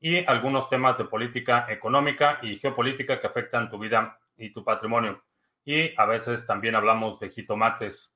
[0.00, 5.24] y algunos temas de política económica y geopolítica que afectan tu vida y tu patrimonio.
[5.64, 8.13] Y a veces también hablamos de jitomates.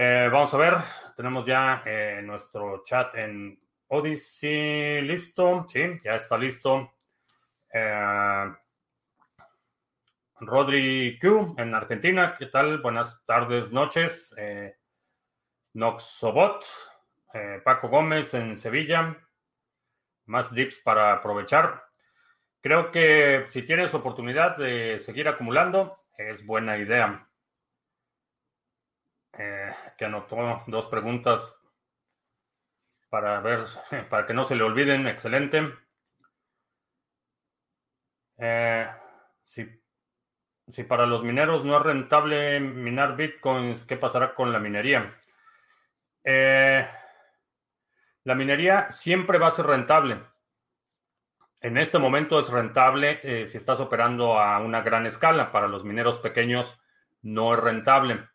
[0.00, 0.74] Eh, vamos a ver,
[1.16, 5.66] tenemos ya eh, nuestro chat en Odyssey listo.
[5.68, 6.92] Sí, ya está listo.
[7.74, 8.54] Eh,
[10.38, 12.78] Rodri Q en Argentina, ¿qué tal?
[12.78, 14.32] Buenas tardes, noches.
[14.38, 14.76] Eh,
[15.72, 16.64] Noxobot,
[17.64, 19.18] Paco Gómez en Sevilla.
[20.26, 21.82] Más dips para aprovechar.
[22.60, 27.27] Creo que si tienes oportunidad de seguir acumulando, es buena idea.
[29.40, 31.56] Eh, que anotó dos preguntas
[33.08, 33.60] para ver,
[34.10, 35.06] para que no se le olviden.
[35.06, 35.74] Excelente.
[38.36, 38.88] Eh,
[39.44, 39.80] si,
[40.66, 45.16] si para los mineros no es rentable minar bitcoins, ¿qué pasará con la minería?
[46.24, 46.84] Eh,
[48.24, 50.20] la minería siempre va a ser rentable.
[51.60, 55.50] En este momento es rentable si estás operando a una gran escala.
[55.50, 56.78] Para los mineros pequeños
[57.22, 58.28] no es rentable.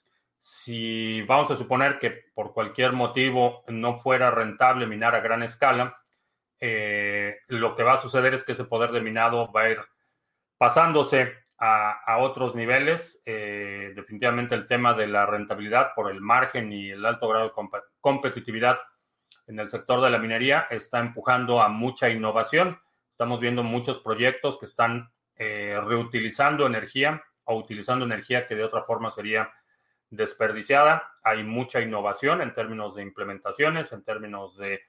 [0.45, 5.97] Si vamos a suponer que por cualquier motivo no fuera rentable minar a gran escala,
[6.59, 9.79] eh, lo que va a suceder es que ese poder de minado va a ir
[10.57, 13.23] pasándose a, a otros niveles.
[13.25, 17.51] Eh, definitivamente el tema de la rentabilidad por el margen y el alto grado de
[17.53, 18.79] comp competitividad
[19.47, 22.81] en el sector de la minería está empujando a mucha innovación.
[23.09, 28.83] Estamos viendo muchos proyectos que están eh, reutilizando energía o utilizando energía que de otra
[28.83, 29.49] forma sería
[30.15, 31.11] desperdiciada.
[31.23, 34.81] Hay mucha innovación en términos de implementaciones, en términos de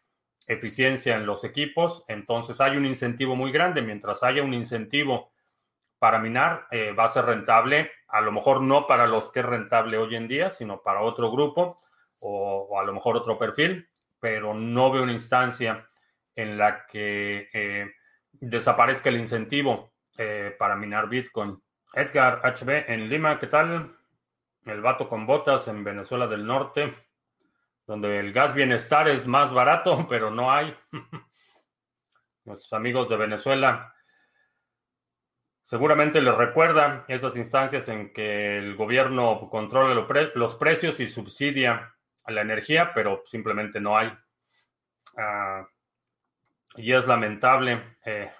[0.46, 2.04] eficiencia en los equipos.
[2.08, 3.82] Entonces hay un incentivo muy grande.
[3.82, 5.32] Mientras haya un incentivo
[5.98, 7.90] para minar, eh, va a ser rentable.
[8.08, 11.30] A lo mejor no para los que es rentable hoy en día, sino para otro
[11.30, 11.76] grupo
[12.20, 13.88] o, a lo mejor otro perfil,
[14.20, 15.88] pero no veo una instancia
[16.34, 17.90] en la que eh,
[18.32, 21.62] desaparezca el incentivo eh, para minar Bitcoin.
[21.94, 23.93] Edgar HB en Lima, ¿qué tal?
[24.64, 26.94] El vato con botas en Venezuela del Norte,
[27.86, 30.74] donde el gas bienestar es más barato, pero no hay.
[32.44, 33.94] Nuestros amigos de Venezuela
[35.62, 39.94] seguramente les recuerda esas instancias en que el gobierno controla
[40.34, 44.08] los precios y subsidia a la energía, pero simplemente no hay.
[45.16, 45.66] Uh,
[46.76, 48.30] y es lamentable eh,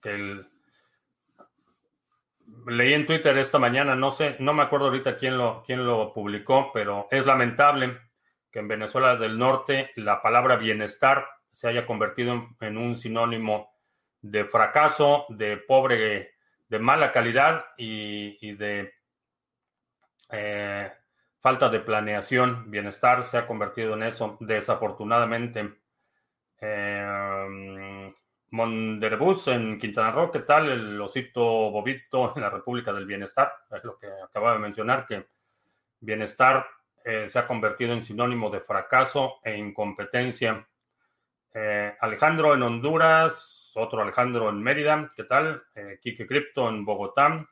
[0.00, 0.48] que el,
[2.66, 6.12] leí en Twitter esta mañana, no sé, no me acuerdo ahorita quién lo, quién lo
[6.12, 7.98] publicó, pero es lamentable
[8.50, 13.72] que en Venezuela del Norte la palabra bienestar se haya convertido en, un sinónimo
[14.22, 16.34] de fracaso, de pobre,
[16.68, 18.94] de mala calidad y, y de
[20.30, 20.92] eh,
[21.40, 22.70] falta de planeación.
[22.70, 25.74] Bienestar se ha convertido en eso, desafortunadamente.
[26.60, 27.69] Eh,
[28.60, 30.68] Monderbus en Quintana Roo, ¿qué tal?
[30.68, 35.28] El osito bobito en la República del Bienestar, es lo que acababa de mencionar, que
[35.98, 36.66] bienestar
[37.02, 40.68] eh, se ha convertido en sinónimo de fracaso e incompetencia.
[41.54, 45.62] Eh, Alejandro en Honduras, otro Alejandro en Mérida, ¿qué tal?
[45.74, 47.48] Eh, Kike Crypto en Bogotá.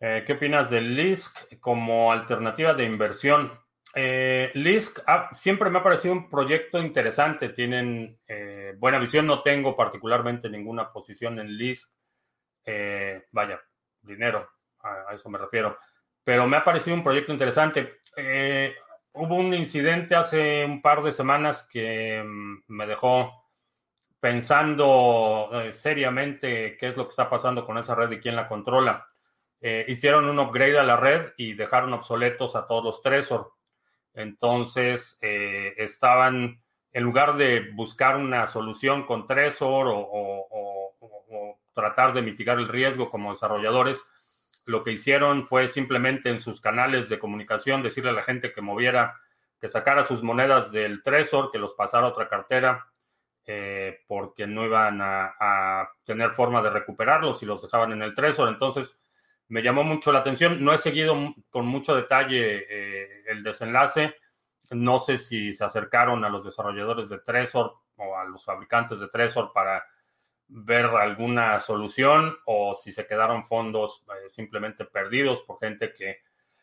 [0.00, 3.58] ¿Qué opinas del LISC como alternativa de inversión?
[3.96, 4.98] Eh, Lisk
[5.32, 7.50] siempre me ha parecido un proyecto interesante.
[7.50, 9.26] Tienen eh, buena visión.
[9.26, 11.92] No tengo particularmente ninguna posición en Lisk.
[12.64, 13.60] Eh, vaya,
[14.02, 14.48] dinero,
[14.80, 15.78] a, eso me refiero.
[16.24, 18.00] Pero me ha parecido un proyecto interesante.
[18.16, 18.74] Eh,
[19.12, 23.44] hubo un incidente hace un par de semanas que um, me dejó
[24.18, 29.06] pensando seriamente qué es lo que está pasando con esa red y quién la controla.
[29.60, 33.53] hicieron un upgrade a la red y dejaron obsoletos a todos los Trezor.
[34.14, 36.62] Entonces, eh, estaban,
[36.92, 42.58] en lugar de buscar una solución con Trezor o, o, o, o, tratar de mitigar
[42.58, 44.02] el riesgo como desarrolladores,
[44.64, 48.60] lo que hicieron fue simplemente en sus canales de comunicación decirle a la gente que
[48.60, 49.20] moviera,
[49.60, 52.86] que sacara sus monedas del Trezor, que los pasara a otra cartera,
[53.46, 58.48] eh, porque no iban a, tener forma de recuperarlos si los dejaban en el Trezor.
[58.48, 58.98] Entonces,
[59.48, 60.64] me llamó mucho la atención.
[60.64, 64.14] No he seguido con mucho detalle eh, el desenlace.
[64.70, 69.08] No sé si se acercaron a los desarrolladores de Trezor o a los fabricantes de
[69.08, 69.84] Trezor para
[70.46, 76.18] ver alguna solución o si se quedaron fondos eh, simplemente perdidos por gente que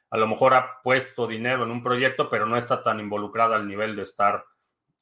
[0.10, 3.68] a lo mejor ha puesto dinero en un proyecto, pero no está tan involucrada al
[3.68, 4.44] nivel de estar,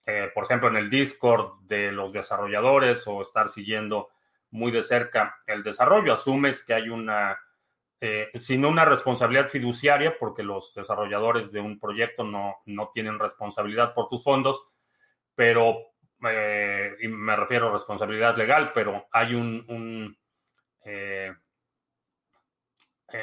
[0.05, 4.09] eh, por ejemplo, en el Discord de los desarrolladores o estar siguiendo
[4.51, 6.13] muy de cerca el desarrollo.
[6.13, 7.39] Asumes que hay una,
[8.01, 13.93] eh, sin una responsabilidad fiduciaria, porque los desarrolladores de un proyecto no, no tienen responsabilidad
[13.93, 14.65] por tus fondos,
[15.35, 15.77] pero,
[16.25, 20.17] eh, y me refiero a responsabilidad legal, pero hay un, un
[20.85, 21.33] eh,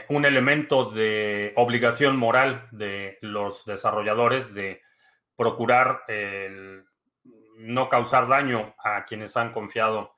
[0.09, 4.83] un elemento de obligación moral de los desarrolladores de
[5.37, 6.03] procurar
[7.59, 10.16] no causar daño a quienes han confiado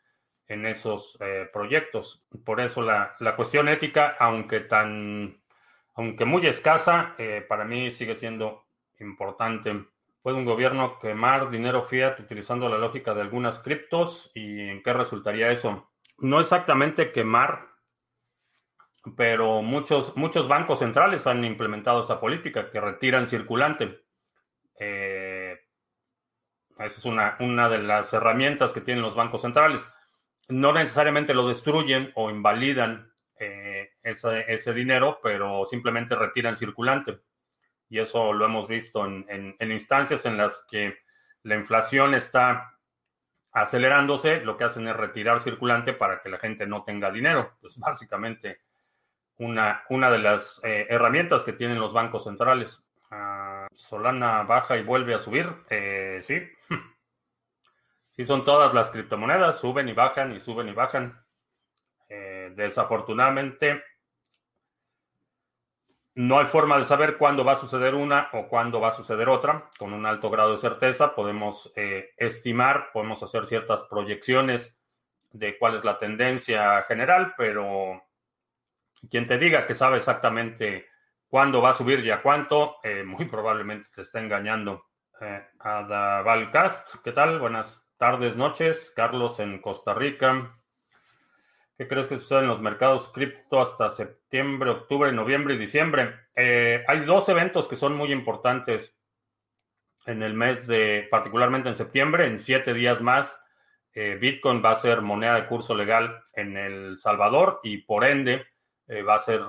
[0.48, 2.26] en esos eh, proyectos.
[2.44, 5.40] Por eso la, cuestión ética, aunque tan,
[5.94, 8.66] aunque muy escasa, eh, para mí sigue siendo
[8.98, 9.84] importante.
[10.22, 14.32] ¿Puede un gobierno quemar dinero fiat utilizando la lógica de algunas criptos?
[14.34, 15.90] ¿Y en qué resultaría eso?
[16.18, 17.68] No exactamente quemar,
[19.16, 24.00] pero muchos, muchos bancos centrales han implementado esa política que retiran circulante.
[24.80, 25.58] Eh,
[26.78, 29.88] esa es una, una de las herramientas que tienen los bancos centrales.
[30.48, 37.20] No necesariamente lo destruyen o invalidan eh, ese, dinero, pero simplemente retiran circulante.
[37.88, 40.98] Y eso lo hemos visto en, en instancias en las que
[41.42, 42.78] la inflación está
[43.52, 47.56] acelerándose, lo que hacen es retirar circulante para que la gente no tenga dinero.
[47.60, 48.60] Pues básicamente
[49.38, 52.84] una, una de las eh, herramientas que tienen los bancos centrales.
[53.10, 55.52] Ah, Solana baja y vuelve a subir.
[55.70, 56.40] Eh, sí.
[58.18, 61.24] sí, son todas las criptomonedas, suben y bajan y suben y bajan.
[62.08, 63.82] Eh, desafortunadamente,
[66.16, 69.28] no hay forma de saber cuándo va a suceder una o cuándo va a suceder
[69.28, 69.70] otra.
[69.78, 71.72] Con un alto grado de certeza podemos
[72.16, 74.76] estimar, podemos hacer ciertas proyecciones
[75.30, 78.02] de cuál es la tendencia general, pero
[79.10, 80.88] quien te diga que sabe exactamente
[81.28, 84.86] cuándo va a subir y a cuánto, eh, muy probablemente te está engañando.
[85.20, 85.46] Eh,
[87.04, 87.38] ¿qué tal?
[87.38, 88.92] Buenas tardes, noches.
[88.94, 90.56] Carlos en Costa Rica.
[91.76, 96.14] ¿Qué crees que sucede en los mercados cripto hasta septiembre, octubre, noviembre y diciembre?
[96.34, 98.96] Eh, hay dos eventos que son muy importantes
[100.06, 103.40] en el mes de, particularmente en septiembre, en siete días más.
[103.92, 108.46] Eh, Bitcoin va a ser moneda de curso legal en El Salvador y por ende
[108.86, 109.42] eh, va a ser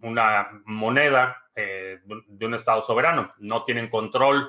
[0.00, 3.34] una moneda de un Estado soberano.
[3.38, 4.48] No tienen control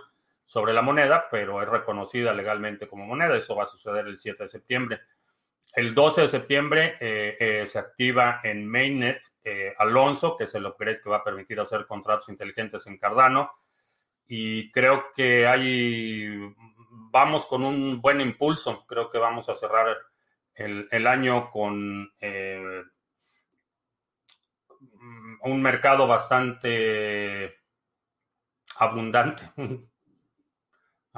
[0.49, 3.37] sobre la moneda, pero es reconocida legalmente como moneda.
[3.37, 5.01] Eso va a suceder el 7 de septiembre.
[5.75, 6.97] El 12 de septiembre
[7.67, 9.21] se activa en Mainnet
[9.77, 13.51] Alonso, que es el upgrade que va a permitir hacer contratos inteligentes en Cardano.
[14.25, 16.27] Y creo que hay,
[17.11, 18.87] vamos con un buen impulso.
[18.87, 19.95] Creo que vamos a cerrar
[20.55, 22.11] el año con
[25.43, 27.59] un mercado bastante
[28.79, 29.43] abundante.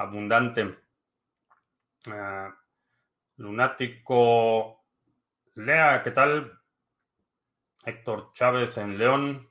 [0.02, 0.76] abundante.
[2.06, 2.54] Ah,
[3.36, 4.84] lunático.
[5.54, 6.60] Lea, ¿qué tal?
[7.84, 9.48] Héctor Chávez en León.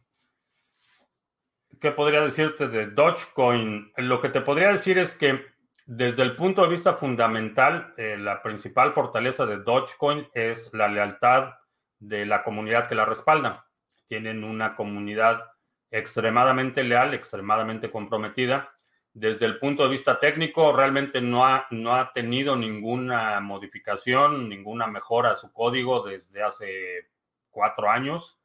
[1.80, 3.92] ¿Qué podría decirte de Dogecoin?
[3.98, 5.46] Lo que te podría decir es que
[5.86, 11.56] desde el punto de vista fundamental, eh, la principal fortaleza de Dogecoin es la lealtad
[12.00, 13.66] de la comunidad que la respalda
[14.12, 15.54] tienen una comunidad
[15.90, 18.70] extremadamente leal, extremadamente comprometida.
[19.14, 24.88] Desde el punto de vista técnico, realmente no ha, no ha tenido ninguna modificación, ninguna
[24.88, 27.10] mejora a su código desde hace
[27.50, 28.40] cuatro años.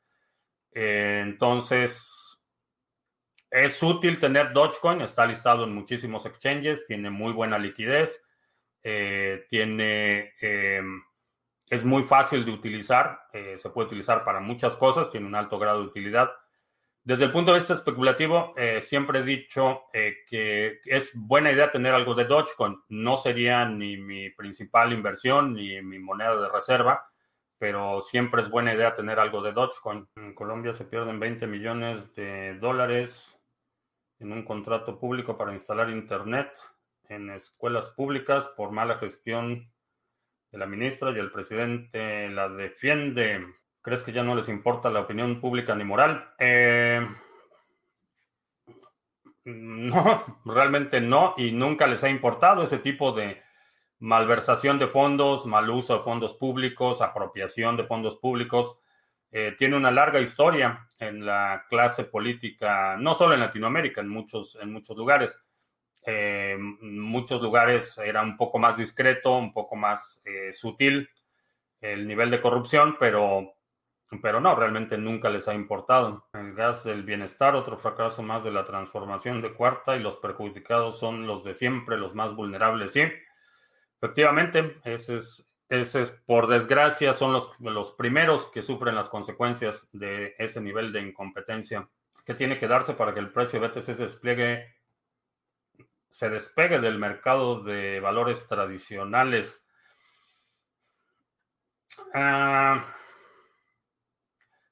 [0.72, 2.44] Eh, entonces,
[3.50, 8.22] es útil tener Dogecoin, está listado en muchísimos exchanges, tiene muy buena liquidez,
[8.82, 11.02] eh, tiene em,
[11.68, 15.58] es muy fácil de utilizar, eh, se puede utilizar para muchas cosas, tiene un alto
[15.58, 16.30] grado de utilidad.
[17.06, 21.70] Desde el punto de vista especulativo, eh, siempre he dicho eh, que es buena idea
[21.70, 22.80] tener algo de Dogecoin.
[22.88, 27.08] No sería ni mi principal inversión ni mi moneda de reserva,
[27.58, 30.08] pero siempre es buena idea tener algo de Dogecoin.
[30.16, 33.40] En Colombia se pierden 20 millones de dólares
[34.18, 36.58] en un contrato público para instalar Internet
[37.08, 39.72] en escuelas públicas por mala gestión
[40.50, 43.46] la ministra y el presidente la defiende.
[43.86, 46.34] ¿Crees que ya no les importa la opinión pública ni moral?
[46.40, 47.06] Eh,
[49.44, 53.40] No, realmente no, y nunca les ha importado ese tipo de
[54.00, 58.76] malversación de fondos, mal uso de fondos públicos, apropiación de fondos públicos.
[59.30, 64.58] Eh, tiene una larga historia en la clase política, no solo en Latinoamérica, en muchos,
[64.60, 65.40] en muchos lugares.
[66.04, 70.24] Eh, muchos lugares era un poco más discreto, un poco más
[70.54, 71.08] sutil
[71.80, 73.55] el nivel de corrupción, pero,
[74.22, 76.28] pero no, realmente nunca les ha importado.
[76.32, 80.98] El gas del bienestar, otro fracaso más de la transformación de cuarta y los perjudicados
[80.98, 83.02] son los de siempre, los más vulnerables, sí.
[84.00, 89.88] Efectivamente, ese es, ese es por desgracia, son los, los primeros que sufren las consecuencias
[89.92, 91.88] de ese nivel de incompetencia.
[92.24, 94.76] ¿Qué tiene que darse para que el precio BTC se despliegue,
[96.10, 99.64] se despegue del mercado de valores tradicionales?
[102.12, 102.84] Ah,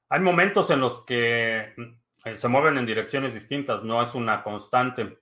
[0.09, 1.73] hay momentos en los que
[2.25, 5.19] eh, se mueven en direcciones distintas, no es una constante.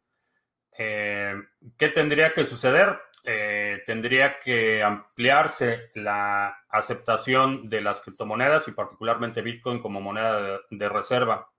[0.78, 1.36] Eh,
[1.78, 3.00] ¿Qué tendría que suceder?
[3.26, 10.90] Eh, tendría que ampliarse la aceptación de las criptomonedas y particularmente Bitcoin como moneda de,
[10.90, 11.50] reserva.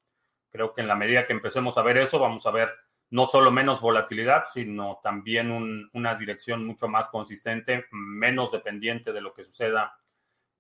[0.51, 2.71] Creo que en la medida que empecemos a ver eso, vamos a ver
[3.11, 9.33] no solo menos volatilidad, sino también una dirección mucho más consistente, menos dependiente de lo
[9.33, 9.97] que suceda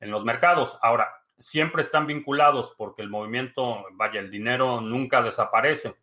[0.00, 0.78] en los mercados.
[0.80, 5.95] Ahora, siempre están vinculados porque el movimiento, vaya, el dinero nunca desaparece.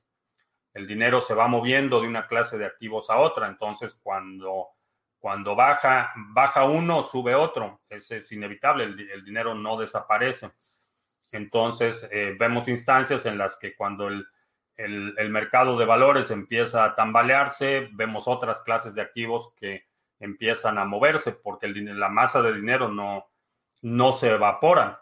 [0.74, 3.48] El dinero se va moviendo de una clase de activos a otra.
[3.48, 4.68] Entonces, cuando,
[5.20, 7.82] cuando baja, baja uno, sube otro.
[7.90, 8.86] Ese es inevitable.
[8.86, 10.52] El, dinero no desaparece.
[11.32, 14.26] Entonces, eh, vemos instancias en las que cuando el,
[14.78, 19.86] el, mercado de valores empieza a tambalearse, vemos otras clases de activos que
[20.20, 23.28] empiezan a moverse porque el, la masa de dinero no,
[23.82, 24.98] no se evaporan.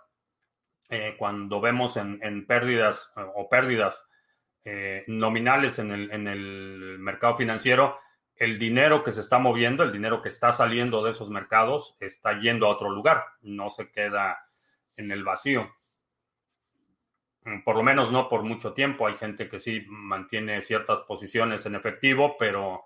[0.89, 4.08] Eh, cuando vemos en, pérdidas eh, o pérdidas
[4.65, 8.00] eh, nominales en el, en el mercado financiero,
[8.36, 12.39] el dinero que se está moviendo, el dinero que está saliendo de esos mercados, está
[12.39, 14.39] yendo a otro lugar, no se queda
[14.98, 15.69] en el vacío.
[17.43, 19.05] Mm, por lo menos no por mucho tiempo.
[19.05, 22.86] Hay gente que sí mantiene ciertas posiciones en efectivo, pero,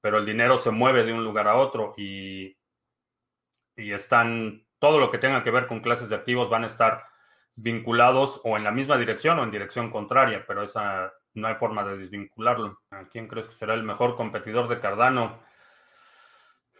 [0.00, 2.56] pero el dinero se mueve de un lugar a otro y,
[3.76, 7.13] y están todo lo que tenga que ver con clases de activos van a estar
[7.56, 11.84] vinculados o en la misma dirección o en dirección contraria, pero esa no hay forma
[11.84, 12.80] de desvincularlo.
[12.90, 15.40] ¿A quién crees que será el mejor competidor de Cardano?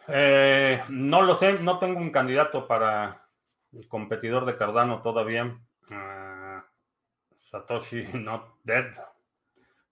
[0.09, 3.27] Eh, no lo sé, no tengo un candidato para
[3.73, 5.59] el competidor de Cardano todavía.
[5.91, 6.65] Ah,
[7.37, 8.93] Satoshi not dead.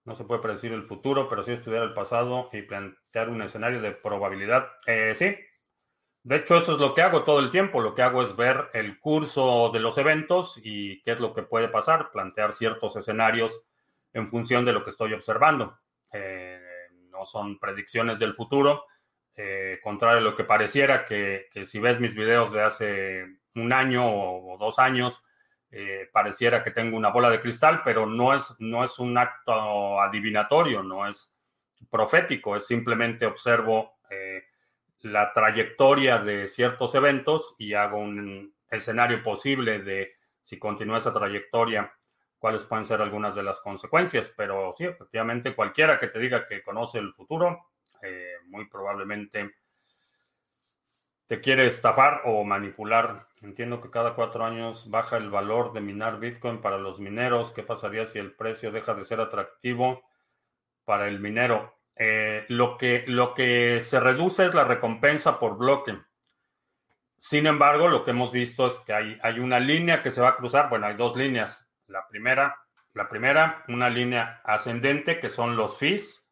[0.05, 3.81] No se puede predecir el futuro, pero sí estudiar el pasado y plantear un escenario
[3.81, 4.73] de probabilidad.
[4.87, 5.37] Eh, sí,
[6.25, 7.81] de hecho, eso es lo que hago todo el tiempo.
[7.81, 11.43] Lo que hago es ver el curso de los eventos y qué es lo que
[11.43, 13.63] puede pasar, plantear ciertos escenarios
[14.13, 15.81] en función de lo que estoy observando.
[16.13, 16.61] Eh,
[17.11, 18.85] no son predicciones del futuro,
[19.37, 23.25] eh, contrario a lo que pareciera que, si ves mis videos de hace
[23.57, 25.25] un año o, dos años,
[25.73, 30.01] eh, pareciera que tengo una bola de cristal, pero no es, no es un acto
[30.01, 31.35] adivinatorio, no es
[31.91, 33.99] profético, es simplemente observo
[35.03, 41.93] la trayectoria de ciertos eventos y hago un escenario posible de si continúa esa trayectoria,
[42.39, 44.33] cuáles pueden ser algunas de las consecuencias.
[44.37, 47.71] Pero sí, efectivamente, cualquiera que te diga que conoce el futuro,
[48.03, 49.51] eh, muy probablemente
[51.27, 53.27] te quiere estafar o manipular.
[53.41, 57.53] Entiendo que cada cuatro años baja el valor de minar Bitcoin para los mineros.
[57.53, 60.03] ¿Qué pasaría si el precio deja de ser atractivo
[60.85, 61.75] para el minero?
[61.97, 65.99] Eh, lo, que, lo que se reduce es la recompensa por bloque.
[67.19, 70.31] Sin embargo, lo que hemos visto es que hay, hay una línea que se va
[70.31, 70.69] a cruzar.
[70.69, 71.69] Bueno, hay dos líneas.
[71.87, 72.57] La primera,
[72.95, 76.29] la primera, una línea ascendente, que son los fees,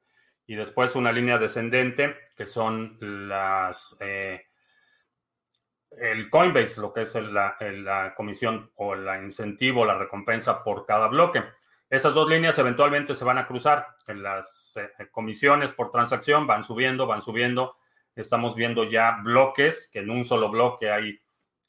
[0.46, 2.96] y después una línea descendente, que son
[3.28, 4.46] las eh,
[5.92, 11.08] el Coinbase, lo que es la, la comisión o el incentivo, la recompensa por cada
[11.08, 11.42] bloque.
[11.90, 13.84] Esas dos líneas eventualmente se van a cruzar.
[14.06, 17.76] En las eh, comisiones por transacción van subiendo, van subiendo.
[18.14, 21.20] Estamos viendo ya bloques, que en un solo bloque hay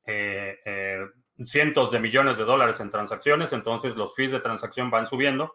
[0.06, 1.08] eh, eh,
[1.44, 5.54] cientos de millones de dólares en transacciones, entonces los fees de transacción van subiendo,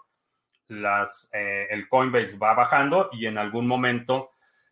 [0.69, 4.31] el Coinbase va bajando y en algún momento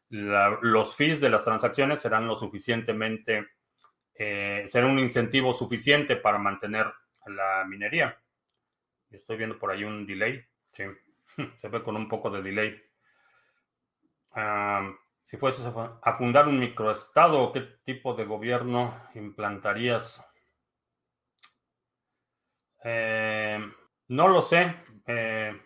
[0.08, 3.46] los fees de las transacciones serán lo suficientemente,
[4.14, 6.86] será un incentivo suficiente para mantener
[7.26, 8.16] la minería.
[9.14, 10.44] Estoy viendo por ahí un delay.
[10.72, 10.84] Sí,
[11.56, 12.82] se ve con un poco de delay.
[15.24, 20.24] si fueses a fundar un microestado, ¿qué tipo de gobierno implantarías?
[22.84, 23.58] Eh,
[24.08, 24.74] no lo sé.
[25.06, 25.58] Eh,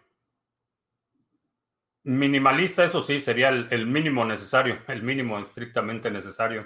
[2.04, 6.64] minimalista, eso sí, sería el, mínimo necesario, el mínimo estrictamente necesario.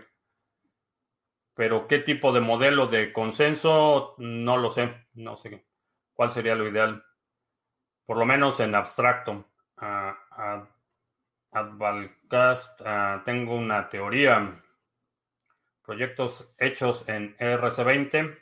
[1.55, 5.65] Pero qué tipo de modelo de consenso, no lo sé, no sé
[6.15, 7.05] cuál sería lo ideal,
[8.07, 9.47] por lo menos en abstracto.
[9.81, 10.65] Uh,
[11.53, 12.81] Advalcast,
[13.25, 14.63] tengo una teoría.
[15.85, 18.39] Proyectos hechos en ERC20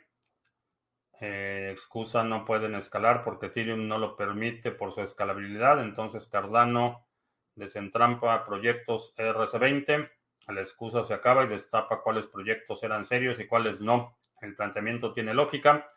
[1.21, 5.79] eh, excusa no pueden escalar porque Ethereum no lo permite por su escalabilidad.
[5.81, 7.05] Entonces Cardano
[7.53, 10.09] desentrampa proyectos RC20.
[10.47, 14.17] La excusa se acaba y destapa cuáles proyectos eran serios y cuáles no.
[14.41, 15.91] El planteamiento tiene lógica.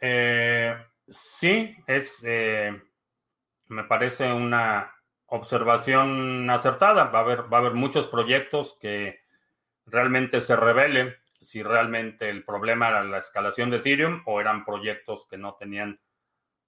[0.00, 0.76] Eh,
[1.08, 2.80] sí, es, eh,
[3.66, 4.92] me parece una
[5.26, 7.04] observación acertada.
[7.04, 9.20] Va a haber, va a haber muchos proyectos que
[9.86, 15.26] realmente se revelen si realmente el problema era la escalación de Ethereum o eran proyectos
[15.28, 16.00] que no tenían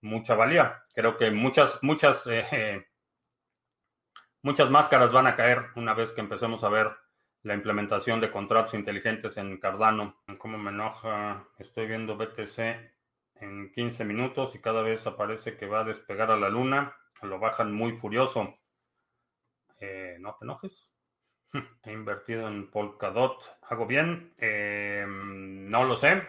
[0.01, 0.85] mucha valía.
[0.95, 2.87] Creo que muchas, muchas, eh,
[4.43, 6.91] muchas máscaras van a caer una vez que empecemos a ver
[7.43, 10.23] la implementación de contratos inteligentes en Cardano.
[10.39, 11.47] ¿Cómo me enoja?
[11.59, 13.00] Estoy viendo BTC
[13.41, 16.97] en 15 minutos y cada vez aparece que va a despegar a la luna.
[17.23, 18.59] Lo bajan muy furioso.
[19.79, 20.93] Eh, no te enojes.
[21.85, 23.59] He invertido en Polkadot.
[23.63, 24.33] ¿Hago bien?
[24.41, 26.23] Eh, no lo sé.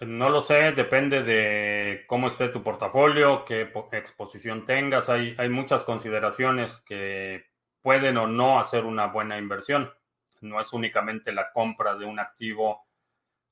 [0.00, 5.08] No lo sé, depende de cómo esté tu portafolio, qué exposición tengas.
[5.08, 7.46] Hay, hay muchas consideraciones que
[7.80, 9.92] pueden o no hacer una buena inversión.
[10.40, 12.88] No es únicamente la compra de un activo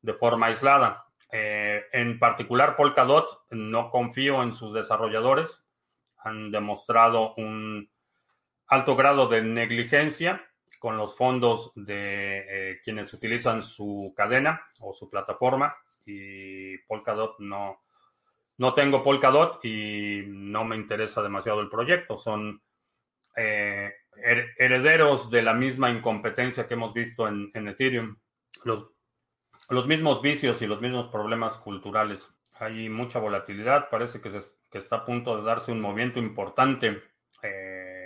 [0.03, 1.10] de forma aislada.
[1.33, 5.69] Eh, en particular, Polkadot, no confío en sus desarrolladores.
[6.19, 7.91] Han demostrado un
[8.67, 10.45] alto grado de negligencia
[10.79, 17.83] con los fondos de eh, quienes utilizan su cadena o su plataforma y Polkadot no,
[18.57, 22.19] no tengo Polkadot y no me interesa demasiado el proyecto.
[22.19, 22.63] Son
[23.37, 23.93] eh,
[24.59, 28.17] herederos de la misma incompetencia que hemos visto en, Ethereum.
[28.65, 28.91] Los,
[29.71, 32.29] los, mismos vicios y los mismos problemas culturales.
[32.59, 37.03] Hay mucha volatilidad, parece que, se, que está a punto de darse un movimiento importante.
[37.43, 38.01] Eh,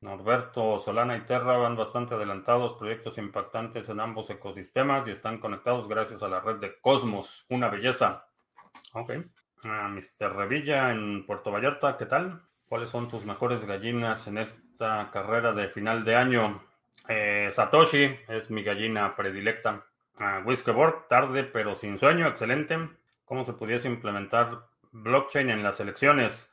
[0.00, 5.88] Norberto, Solana y Terra van bastante adelantados, proyectos impactantes en ambos ecosistemas y están conectados
[5.88, 7.46] gracias a la red de Cosmos.
[7.48, 8.26] Una belleza.
[8.92, 9.12] Ok.
[9.64, 10.34] Ah, Mr.
[10.34, 12.42] Revilla en Puerto Vallarta, ¿qué tal?
[12.66, 16.62] ¿Cuáles son tus mejores gallinas en esta carrera de final de año?
[17.08, 19.86] Eh, Satoshi es mi gallina predilecta.
[20.22, 22.78] Uh, Whiskeyboard, tarde pero sin sueño, excelente.
[23.24, 26.48] ¿Cómo se pudiese implementar blockchain en las elecciones?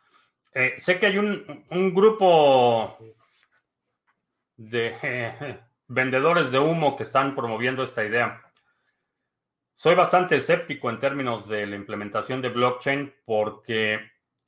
[0.56, 2.98] Eh, sé que hay un, grupo
[4.58, 8.42] de vendedores de humo que están promoviendo esta idea.
[9.76, 14.00] Soy bastante escéptico en términos de la implementación de blockchain porque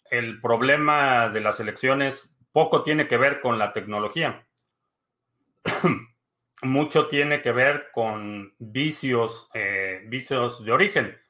[0.10, 4.48] el problema de las elecciones poco tiene que ver con la tecnología.
[6.64, 11.22] Mucho tiene que ver con vicios, eh, vicios de origen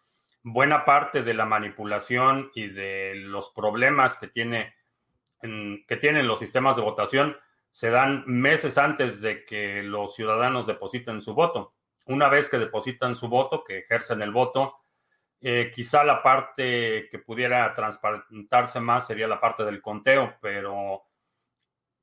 [0.44, 4.74] buena parte de la manipulación y de los problemas que, tiene,
[5.42, 7.38] que tienen los sistemas de votación
[7.70, 11.74] se dan meses antes de que los ciudadanos depositen su voto.
[12.08, 14.76] Una vez que depositan su voto, que ejercen el voto,
[15.40, 21.04] eh, quizá la parte que pudiera transparentarse más sería la parte del conteo, pero,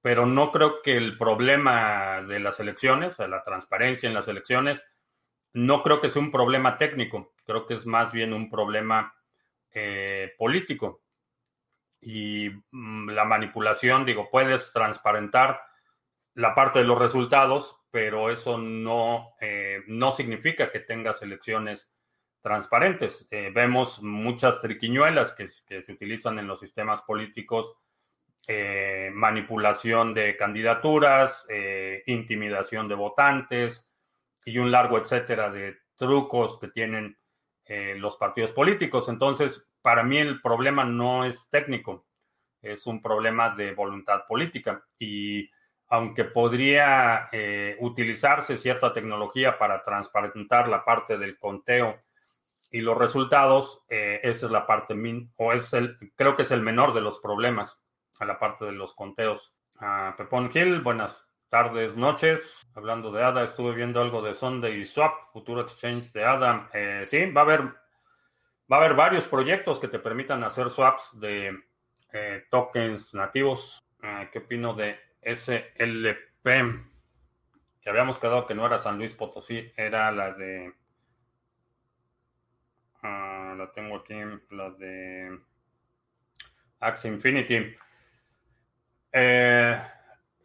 [0.08, 4.82] pero no creo que el problema de las elecciones, la transparencia en las elecciones,
[5.52, 9.14] no creo que sea un problema técnico, creo que es más bien un problema
[9.70, 11.02] eh, político.
[12.00, 15.60] Y mm, la manipulación, digo, puedes transparentar
[16.32, 21.92] la parte de los resultados, pero eso no, eh, no significa que tengas elecciones
[22.40, 23.28] transparentes.
[23.30, 27.76] Eh, vemos muchas triquiñuelas que, se utilizan en los sistemas políticos,
[29.12, 31.46] manipulación de candidaturas,
[32.06, 33.88] intimidación de votantes,
[34.48, 37.18] y un largo etcétera de trucos que tienen
[37.64, 39.08] eh, los partidos políticos.
[39.08, 42.06] Entonces, para mí el problema no es técnico,
[42.62, 44.82] es un problema de voluntad política.
[44.98, 45.50] Y
[45.88, 52.00] aunque podría eh, utilizarse cierta tecnología para transparentar la parte del conteo
[52.70, 56.50] y los resultados, eh, esa es la parte min, o es el, creo que es
[56.50, 57.82] el menor de los problemas
[58.20, 59.54] a la parte de los conteos.
[59.80, 62.66] Uh, Pepón Gil, buenas tardes, noches.
[62.74, 66.70] Hablando de ADA, estuve viendo algo de Sunday Swap, futuro exchange de ADA.
[66.72, 67.62] Eh, sí, va a haber
[68.70, 71.58] va a haber varios proyectos que te permitan hacer swaps de
[72.12, 73.82] eh, tokens nativos.
[74.02, 76.44] Eh, ¿Qué opino de SLP?
[77.80, 80.74] Que habíamos quedado que no era San Luis Potosí, era la de.
[83.02, 85.38] Ah, la tengo aquí, la de
[86.80, 87.76] Axe Infinity.
[89.12, 89.80] Eh,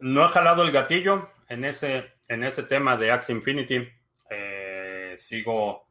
[0.00, 3.88] no he jalado el gatillo en ese, en ese tema de Axie Infinity.
[4.30, 5.88] Eh, sigo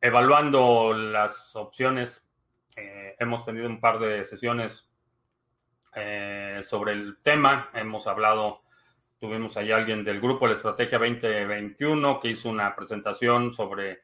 [0.00, 2.28] evaluando las opciones.
[2.76, 4.90] Eh, hemos tenido un par de sesiones
[6.62, 7.70] sobre el tema.
[7.72, 8.62] Hemos hablado,
[9.20, 14.02] tuvimos ahí alguien del grupo La Estrategia 2021 que hizo una presentación sobre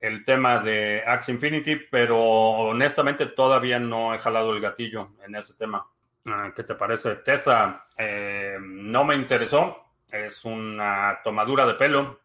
[0.00, 5.54] el tema de Axie Infinity, pero honestamente todavía no he jalado el gatillo en ese
[5.54, 5.86] tema.
[6.24, 7.16] Ah, ¿Qué te parece?
[7.16, 9.84] Teza eh, no me interesó.
[10.10, 12.20] Es una tomadura de pelo.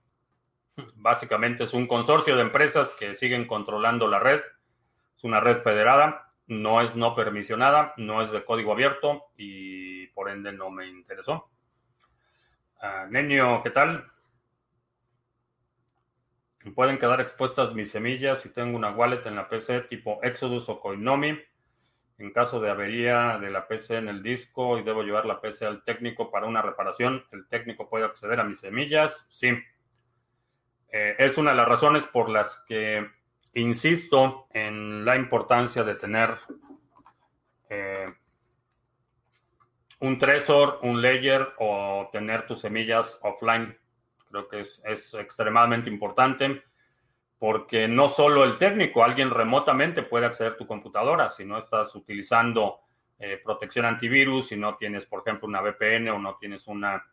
[0.95, 4.41] Básicamente es un consorcio de empresas que siguen controlando la red.
[5.15, 6.31] Es una red federada.
[6.47, 7.93] No es no permisionada.
[7.97, 11.49] No es de código abierto y por ende no me interesó.
[12.81, 14.12] Uh, ¿qué tal?
[16.75, 20.79] Pueden quedar expuestas mis semillas si tengo una wallet en la PC tipo Exodus o
[20.79, 21.39] Coinomi.
[22.19, 25.67] En caso de avería de la PC en el disco y debo llevar la PC
[25.67, 29.27] al técnico para una reparación, ¿el técnico puede acceder a mis semillas?
[29.30, 29.49] Sí.
[30.89, 33.08] Eh, es una de las razones por las que
[33.53, 36.36] insisto en la importancia de tener
[37.69, 38.12] eh,
[39.99, 43.77] un Trezor, un Ledger o tener tus semillas offline.
[44.30, 46.63] Creo que es, es extremadamente importante
[47.39, 51.30] porque no solo el técnico, alguien remotamente puede acceder a tu computadora.
[51.30, 52.80] Si no estás utilizando
[53.19, 57.06] eh, protección antivirus, si no tienes, por ejemplo, una VPN o no tienes una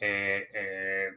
[0.00, 1.08] eh, eh,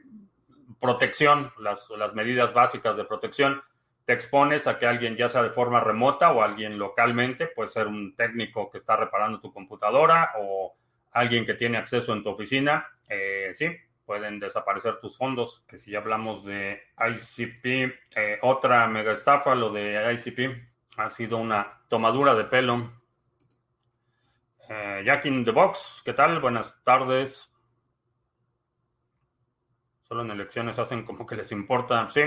[0.79, 3.61] protección, las, las, medidas básicas de protección,
[4.05, 7.87] te expones a que alguien ya sea de forma remota o alguien localmente, puede ser
[7.87, 10.75] un técnico que está reparando tu computadora o
[11.11, 12.87] alguien que tiene acceso en tu oficina,
[13.53, 13.67] sí,
[14.07, 15.63] pueden desaparecer tus fondos.
[15.67, 20.67] Que si ya hablamos de ICP, eh, otra mega estafa, lo de ICP,
[20.97, 22.93] ha sido una tomadura de pelo.
[24.69, 26.39] Eh, Jack in the Box, ¿qué tal?
[26.39, 27.53] Buenas tardes.
[30.01, 32.09] Solo en elecciones hacen como que les importa.
[32.09, 32.21] Sí,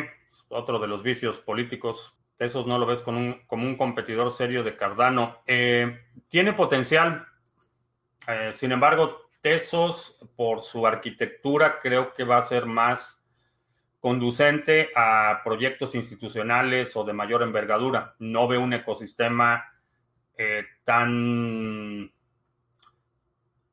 [0.50, 2.14] otro de los vicios políticos.
[2.38, 5.38] Esos no lo ves con un, como un competidor serio de Cardano.
[5.46, 7.26] Eh, tiene potencial.
[8.52, 13.24] Sin embargo, Tesos, por su arquitectura, creo que va a ser más
[14.00, 18.14] conducente a proyectos institucionales o de mayor envergadura.
[18.18, 19.64] No veo un ecosistema
[20.36, 22.10] eh, tan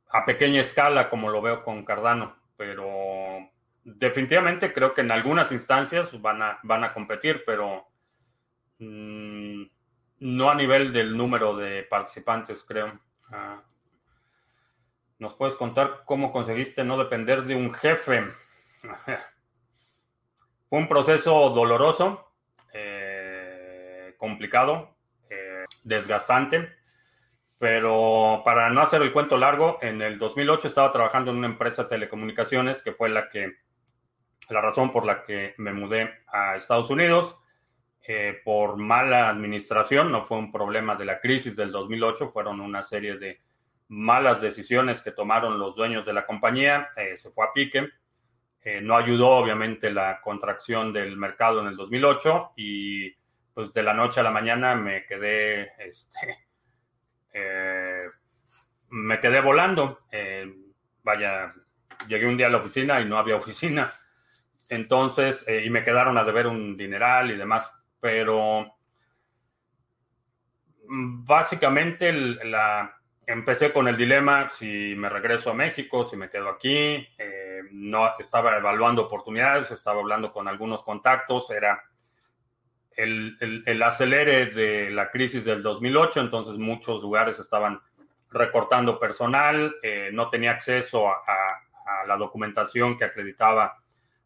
[0.09, 3.49] a pequeña escala como lo veo con Cardano, pero
[3.83, 7.87] definitivamente creo que en algunas instancias van a, van a competir, pero
[8.79, 9.63] mm,
[10.19, 12.99] no a nivel del número de participantes, creo.
[13.31, 13.61] Ah,
[15.19, 18.27] ¿Nos puedes contar cómo conseguiste no depender de un jefe?
[20.69, 22.33] Fue un proceso doloroso,
[22.73, 24.95] eh, complicado,
[25.29, 26.69] eh, desgastante,
[27.57, 31.83] pero para no hacer el cuento largo, en el 2008 estaba trabajando en una empresa
[31.83, 33.53] de telecomunicaciones que fue la que,
[34.49, 37.39] la razón por la que me mudé a Estados Unidos.
[38.09, 42.81] Eh, por mala administración, no fue un problema de la crisis del 2008, fueron una
[42.81, 43.41] serie de
[43.89, 47.89] malas decisiones que tomaron los dueños de la compañía, eh, se fue a pique.
[48.63, 53.15] Eh, no ayudó, obviamente, la contracción del mercado en el 2008 y
[53.53, 56.37] pues de la noche a la mañana me quedé, este,
[57.33, 58.03] eh,
[58.89, 60.01] me quedé volando.
[61.03, 61.49] vaya,
[62.07, 63.93] llegué un día a la oficina y no había oficina.
[64.69, 68.75] Entonces, y me quedaron a deber un dineral y demás, pero
[70.89, 72.96] mm, básicamente la,
[73.27, 77.07] empecé con el dilema si me regreso a México, si me quedo aquí.
[77.17, 81.51] Eh, no estaba evaluando oportunidades, estaba hablando con algunos contactos.
[81.51, 81.83] Era
[82.95, 87.79] el, el, acelere de la crisis del 2008, entonces muchos lugares estaban
[88.31, 93.77] recortando personal, eh, no tenía acceso a, a, la documentación que acreditaba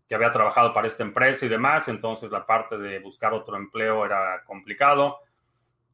[0.08, 4.06] que había trabajado para esta empresa y demás, entonces la parte de buscar otro empleo
[4.06, 5.20] era complicado.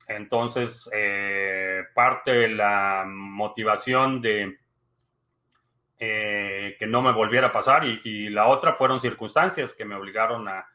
[0.07, 4.57] Entonces, eh, parte de la motivación de
[5.99, 10.47] eh, que no me volviera a pasar y, la otra fueron circunstancias que me obligaron
[10.47, 10.67] a,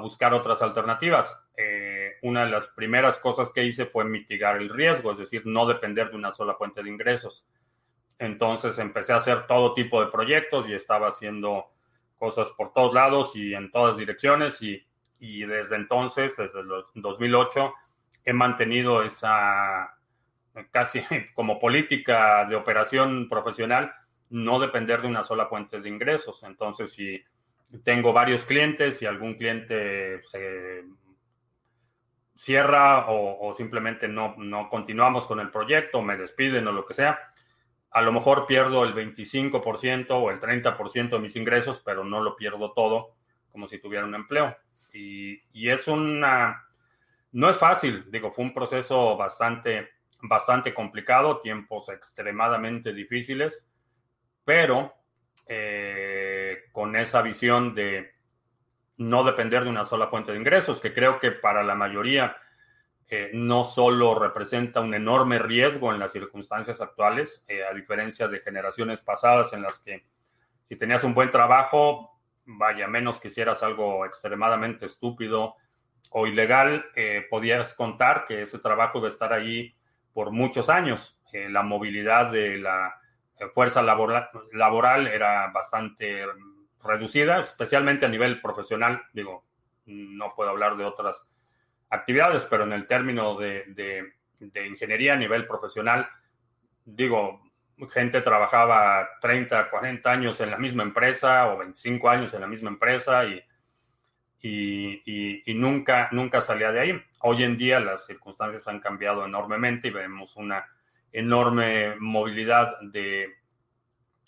[0.00, 1.48] buscar otras alternativas.
[1.56, 5.66] Eh, una de las primeras cosas que hice fue mitigar el riesgo, es decir, no
[5.66, 7.46] depender de una sola fuente de ingresos.
[8.18, 11.72] Entonces empecé a hacer todo tipo de proyectos y estaba haciendo
[12.18, 14.86] cosas por todos lados y en todas direcciones y,
[15.18, 17.74] y desde entonces, desde el 2008,
[18.28, 19.94] he mantenido esa
[20.70, 21.00] casi
[21.34, 23.90] como política de operación profesional,
[24.28, 26.42] no depender de una sola fuente de ingresos.
[26.42, 27.24] Entonces, si
[27.84, 30.84] tengo varios clientes y algún cliente se
[32.34, 37.18] cierra o, simplemente no, no, continuamos con el proyecto, me despiden o lo que sea,
[37.90, 42.36] a lo mejor pierdo el 25% o el 30% de mis ingresos, pero no lo
[42.36, 43.14] pierdo todo
[43.50, 44.54] como si tuviera un empleo.
[44.92, 46.67] Y, y, es una,
[47.32, 49.88] no es fácil, digo, fue un proceso bastante,
[50.22, 53.68] bastante complicado, tiempos extremadamente difíciles,
[54.44, 54.94] pero
[55.46, 58.12] eh, con esa visión de
[58.98, 62.36] no depender de una sola fuente de ingresos, que creo que para la mayoría
[63.08, 68.40] eh, no solo representa un enorme riesgo en las circunstancias actuales, eh, a diferencia de
[68.40, 70.04] generaciones pasadas en las que
[70.62, 75.56] si tenías un buen trabajo, vaya, menos que hicieras algo extremadamente estúpido
[76.10, 79.74] o ilegal, eh, podías contar que ese trabajo iba a estar ahí
[80.12, 81.14] por muchos años.
[81.32, 82.98] la movilidad de la
[83.52, 86.24] fuerza laboral, laboral era bastante
[86.82, 89.02] reducida, especialmente a nivel profesional.
[89.12, 89.44] Digo,
[89.86, 91.28] no puedo hablar de otras
[91.90, 94.12] actividades, pero en el término de,
[94.66, 96.08] ingeniería a nivel profesional,
[96.84, 97.42] digo,
[97.90, 102.70] gente trabajaba 30, 40 años en la misma empresa o 25 años en la misma
[102.70, 103.42] empresa y,
[104.40, 107.02] y, nunca, nunca salía de ahí.
[107.20, 110.64] Hoy en día las circunstancias han cambiado enormemente y vemos una
[111.12, 113.34] enorme movilidad de,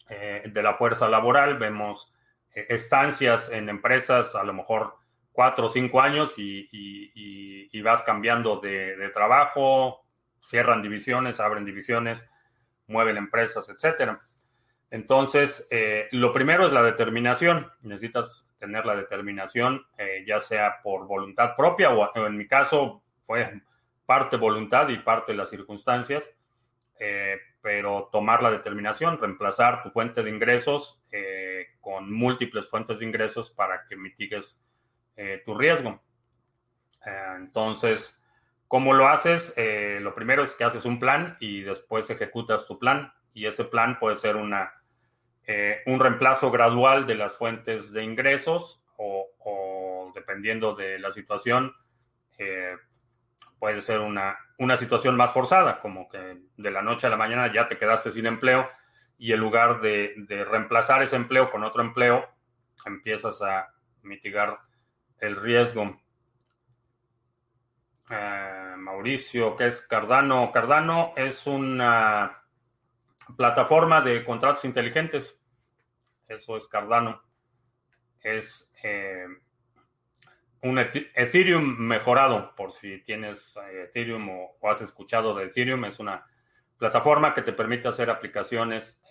[0.08, 2.12] eh, de la fuerza laboral, vemos
[2.54, 4.96] eh, estancias en empresas a lo mejor
[5.32, 10.04] cuatro o cinco años y, vas cambiando de, trabajo,
[10.40, 12.28] cierran divisiones, abren divisiones,
[12.88, 14.20] mueven empresas, etcétera.
[14.90, 17.70] Entonces, eh, lo primero es la determinación.
[17.83, 23.62] Necesitas tener la determinación, eh, ya sea por voluntad propia o en mi caso fue
[24.05, 26.31] parte voluntad y parte de las circunstancias,
[26.98, 31.03] eh, pero tomar la determinación, reemplazar tu fuente de ingresos
[31.81, 34.61] con múltiples fuentes de ingresos para que mitigues
[35.22, 36.00] eh, tu riesgo.
[37.05, 38.24] Eh, entonces,
[38.68, 39.53] ¿cómo lo haces?
[39.59, 43.12] Eh, lo primero es que haces un plan y después ejecutas tu plan.
[43.35, 44.72] Y ese plan puede ser una,
[45.86, 51.74] un reemplazo gradual de las fuentes de ingresos o, dependiendo de la situación,
[53.58, 57.52] puede ser una, una situación más forzada, como que de la noche a la mañana
[57.52, 58.68] ya te quedaste sin empleo
[59.18, 62.28] y en lugar de, de reemplazar ese empleo con otro empleo,
[62.86, 64.58] empiezas a mitigar
[65.18, 66.00] el riesgo.
[68.10, 70.50] Eh, Mauricio, ¿qué es Cardano?
[70.52, 72.42] Cardano es una
[73.36, 75.39] plataforma de contratos inteligentes.
[76.30, 77.22] Eso es Cardano.
[78.20, 79.26] Es eh,
[80.62, 85.84] un Ethereum mejorado, por si tienes eh, Ethereum o, has escuchado de Ethereum.
[85.84, 86.26] Es una
[86.78, 89.02] plataforma que te permite hacer aplicaciones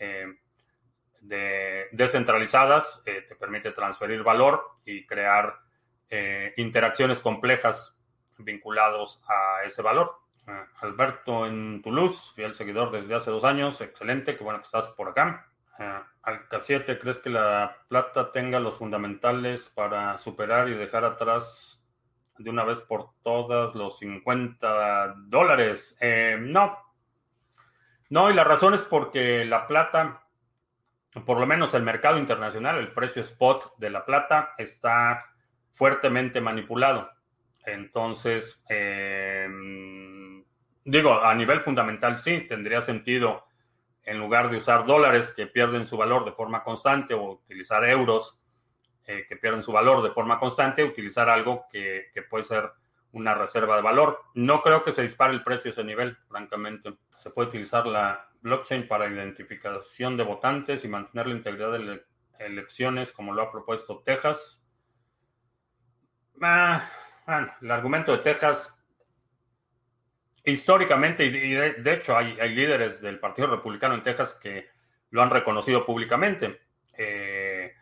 [1.21, 5.59] de, descentralizadas, te permite transferir valor y crear
[6.11, 8.01] eh, interacciones complejas
[8.39, 10.11] vinculados a ese valor.
[10.47, 14.87] Eh, Alberto en Toulouse, fiel seguidor desde hace dos años, excelente, qué bueno que estás
[14.87, 15.48] por acá.
[15.79, 21.81] Uh, Alca 7, ¿crees que la plata tenga los fundamentales para superar y dejar atrás
[22.37, 25.97] de una vez por todas los 50 dólares?
[26.41, 26.77] no.
[28.09, 30.23] No, y la razón es porque la plata,
[31.25, 35.27] por lo menos el mercado internacional, el precio spot de la plata está
[35.73, 37.09] fuertemente manipulado.
[37.65, 40.43] Entonces, em,
[40.83, 43.48] digo, a nivel fundamental sí, tendría sentido
[44.09, 48.41] en lugar de usar dólares que pierden su valor de forma constante o utilizar euros
[49.05, 52.71] eh, que pierden su valor de forma constante, utilizar algo que, que, puede ser
[53.11, 54.19] una reserva de valor.
[54.33, 56.97] No creo que se dispare el precio a ese nivel, francamente.
[57.17, 62.03] Se puede utilizar la blockchain para identificación de votantes y mantener la integridad de
[62.39, 64.63] elecciones como lo ha propuesto Texas.
[66.41, 66.83] Ah,
[67.27, 68.78] bueno, el argumento de Texas,
[70.45, 74.69] históricamente, y de, hecho hay, líderes del Partido Republicano en Texas que
[75.11, 76.61] lo han reconocido públicamente.
[76.97, 77.73] Eh,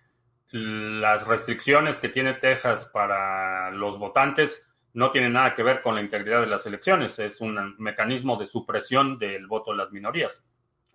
[0.52, 6.02] las restricciones que tiene Texas para los votantes no tienen nada que ver con la
[6.02, 10.48] integridad de las elecciones, es un mecanismo de supresión del voto de las minorías.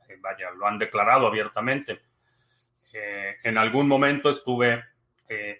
[0.08, 2.02] Eh, vaya, lo han declarado abiertamente.
[2.92, 4.84] Eh, en algún momento estuve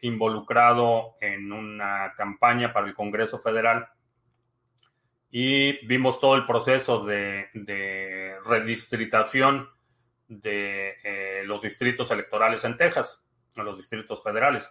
[0.03, 3.89] involucrado en una campaña para el Congreso Federal
[5.33, 7.49] y vimos todo el proceso de,
[8.45, 9.69] redistritación
[10.29, 14.71] de eh, los distritos electorales en Texas, los distritos federales.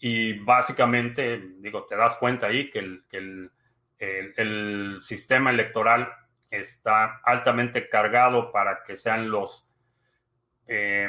[0.00, 3.50] Y básicamente, digo, te das cuenta ahí que el,
[3.98, 6.12] el sistema electoral
[6.50, 9.70] está altamente cargado para que sean los
[10.66, 11.08] eh,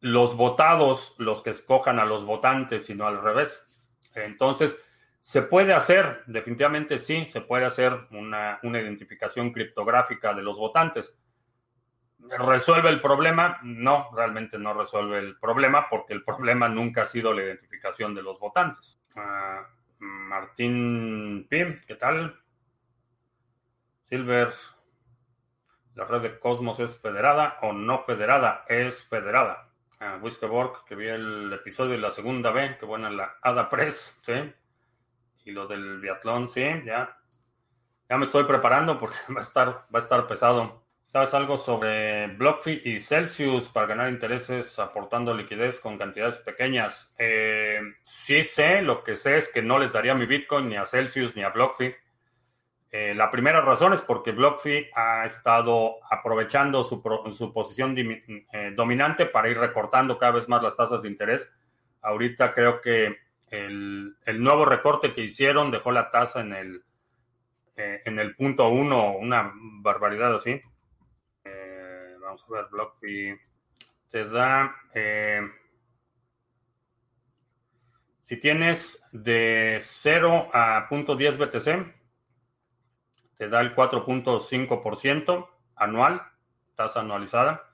[0.00, 3.64] los votados los que escojan a los votantes y no al revés.
[4.14, 4.84] Entonces,
[5.24, 11.18] se puede hacer, definitivamente sí, se puede hacer una, identificación criptográfica de los votantes.
[12.18, 13.58] ¿Resuelve el problema?
[13.62, 18.20] No, realmente no resuelve el problema porque el problema nunca ha sido la identificación de
[18.20, 19.02] los votantes.
[19.16, 19.66] Ah,
[19.98, 22.38] Martín Pim, ¿qué tal?
[24.10, 24.52] Silver,
[25.94, 28.66] ¿la red de Cosmos es federada o no federada?
[28.68, 29.70] Es federada.
[30.02, 34.52] Uh, que vi el episodio de la segunda B, que buena la Ada Press, ¿sí?
[35.44, 37.16] Y lo del biatlón, sí, ya.
[38.08, 40.84] Ya me estoy preparando porque va a estar, va a estar pesado.
[41.14, 47.14] ¿Sabes algo sobre BlockFi y Celsius para ganar intereses aportando liquidez con cantidades pequeñas?
[47.18, 50.84] Eh, sí sé, lo que sé es que no les daría mi Bitcoin ni a
[50.84, 51.94] Celsius ni a BlockFi.
[52.90, 59.48] Eh, la primera razón es porque BlockFi ha estado aprovechando su, posición eh, dominante para
[59.48, 61.52] ir recortando cada vez más las tasas de interés.
[62.02, 63.23] Ahorita creo que
[63.54, 66.82] el, el nuevo recorte que hicieron dejó la tasa en el,
[67.76, 70.60] en el punto uno, una barbaridad así
[72.34, 73.38] vamos a ver, BlockFi
[74.10, 75.40] te da, eh,
[78.18, 81.94] si tienes de 0 a 0.10 BTC,
[83.36, 86.22] te da el 4.5% anual,
[86.74, 87.70] tasa anualizada.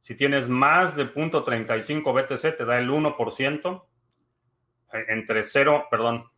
[0.00, 3.84] Si tienes más de 0.35 BTC, te da el 1%.
[4.92, 6.30] Eh, entre 0, perdón,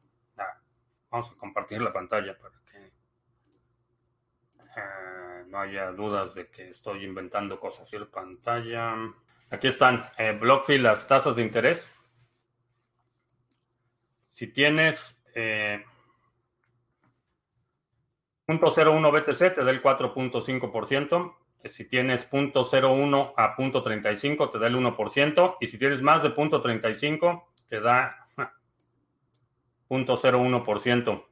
[1.10, 2.60] vamos a compartir la pantalla para
[5.50, 7.90] no haya dudas de que estoy inventando cosas.
[8.12, 8.94] Pantalla.
[9.50, 10.38] Aquí están, eh,
[10.78, 11.94] las tasas de interés.
[14.26, 15.84] Si tienes eh,
[18.46, 21.36] 0.01 BTC, te da el 4.5%.
[21.64, 25.56] Si tienes 0.01 a 0.35, te da el 1%.
[25.60, 28.19] Y si tienes más de 0.35, te da
[29.90, 31.26] 0.01%.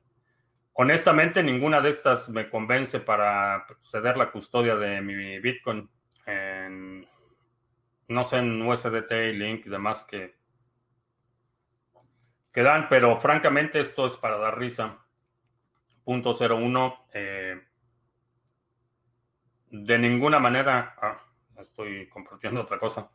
[0.72, 5.88] Honestamente, ninguna de estas me convence para ceder la custodia de mi Bitcoin.
[8.08, 10.36] No sé, en USDT, Link y demás que,
[12.52, 14.98] que dan, pero francamente esto es para dar risa.
[16.04, 17.06] Punto 01.
[17.12, 17.60] Eh,
[19.70, 20.94] de ninguna manera.
[21.00, 21.20] Ah,
[21.60, 23.10] estoy compartiendo otra cosa.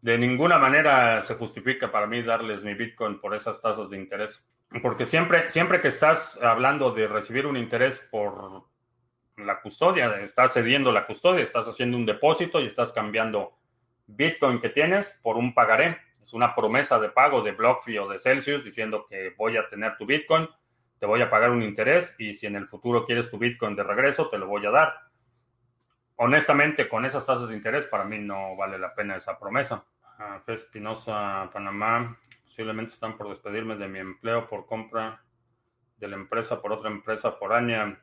[0.00, 4.48] De ninguna manera se justifica para mí darles mi Bitcoin por esas tasas de interés.
[4.82, 8.64] Porque siempre, siempre que estás hablando de recibir un interés por
[9.36, 13.56] la custodia, estás cediendo la custodia, estás haciendo un depósito y estás cambiando
[14.06, 15.98] Bitcoin que tienes por un pagaré.
[16.22, 19.96] Es una promesa de pago de BlockFi o de Celsius diciendo que voy a tener
[19.96, 20.48] tu Bitcoin,
[20.98, 23.84] te voy a pagar un interés y si en el futuro quieres tu Bitcoin de
[23.84, 24.94] regreso, te lo voy a dar.
[26.16, 29.84] Honestamente, con esas tasas de interés, para mí no vale la pena esa promesa.
[30.18, 32.18] Uh, Espinosa, Panamá
[32.58, 35.22] posiblemente están por despedirme de mi empleo por compra
[35.96, 38.02] de la empresa por otra empresa foránea.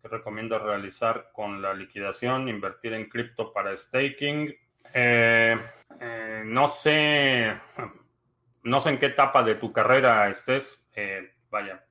[0.00, 2.48] ¿Qué recomiendo realizar con la liquidación?
[2.48, 4.54] Invertir en cripto para staking.
[4.94, 5.58] Eh,
[6.00, 7.58] eh, no sé,
[8.62, 10.88] no sé en qué etapa de tu carrera estés.
[10.94, 11.84] Eh, vaya,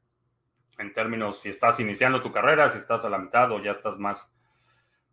[0.77, 3.99] en términos si estás iniciando tu carrera, si estás a la mitad o ya estás
[3.99, 4.33] más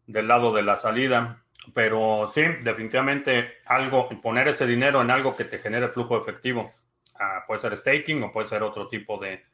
[0.07, 1.41] del lado de la salida.
[1.75, 6.72] Pero sí, definitivamente algo, poner ese dinero en algo que te genere flujo efectivo.
[7.18, 9.44] Ah, puede ser staking o puede ser otro tipo de,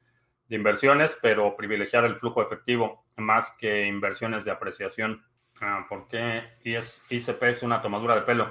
[0.51, 5.23] inversiones, pero privilegiar el flujo efectivo más que inversiones de apreciación.
[5.61, 8.51] Ah, ¿Por qué ICP es una tomadura de pelo?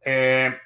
[0.00, 0.56] Eh,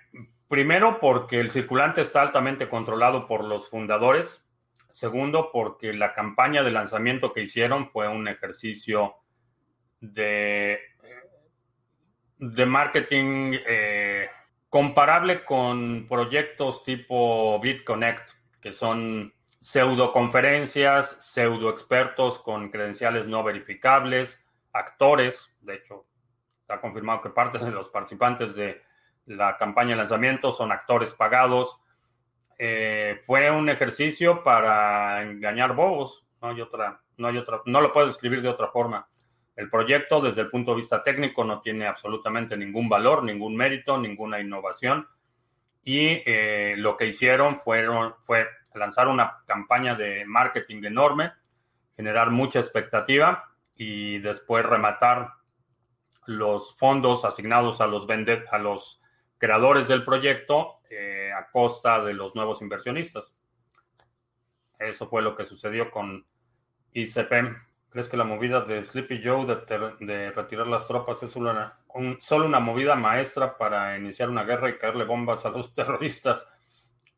[0.47, 4.49] primero, porque el circulante está altamente controlado por los fundadores.
[4.91, 9.17] Segundo, porque la campaña de lanzamiento que hicieron fue un ejercicio
[10.01, 10.79] de
[12.39, 14.29] de marketing eh,
[14.69, 24.45] comparable con proyectos tipo BitConnect, que son pseudo conferencias, pseudo expertos con credenciales no verificables,
[24.73, 26.07] actores, de hecho,
[26.61, 28.83] está confirmado que parte de los participantes de
[29.27, 31.81] la campaña de lanzamiento son actores pagados.
[32.59, 37.93] Eh, fue un ejercicio para engañar bobos, no hay otra, no hay otra, no lo
[37.93, 39.09] puedo escribir de otra forma.
[39.59, 43.99] El proyecto desde el punto de vista técnico no tiene absolutamente ningún valor, ningún mérito,
[43.99, 45.09] ninguna innovación.
[45.83, 51.33] Y eh, lo que hicieron fueron, fue lanzar una campaña de marketing enorme,
[51.97, 55.33] generar mucha expectativa y después rematar
[56.27, 58.07] los fondos asignados a los,
[58.53, 59.03] a los
[59.39, 63.37] creadores del proyecto eh, a costa de los nuevos inversionistas.
[64.79, 66.25] Eso fue lo que sucedió con
[66.93, 67.68] ICP.
[67.91, 71.79] ¿Crees que la movida de Sleepy Joe de, retirar las tropas es una,
[72.21, 76.47] solo una, movida maestra para iniciar una guerra y caerle bombas a los terroristas?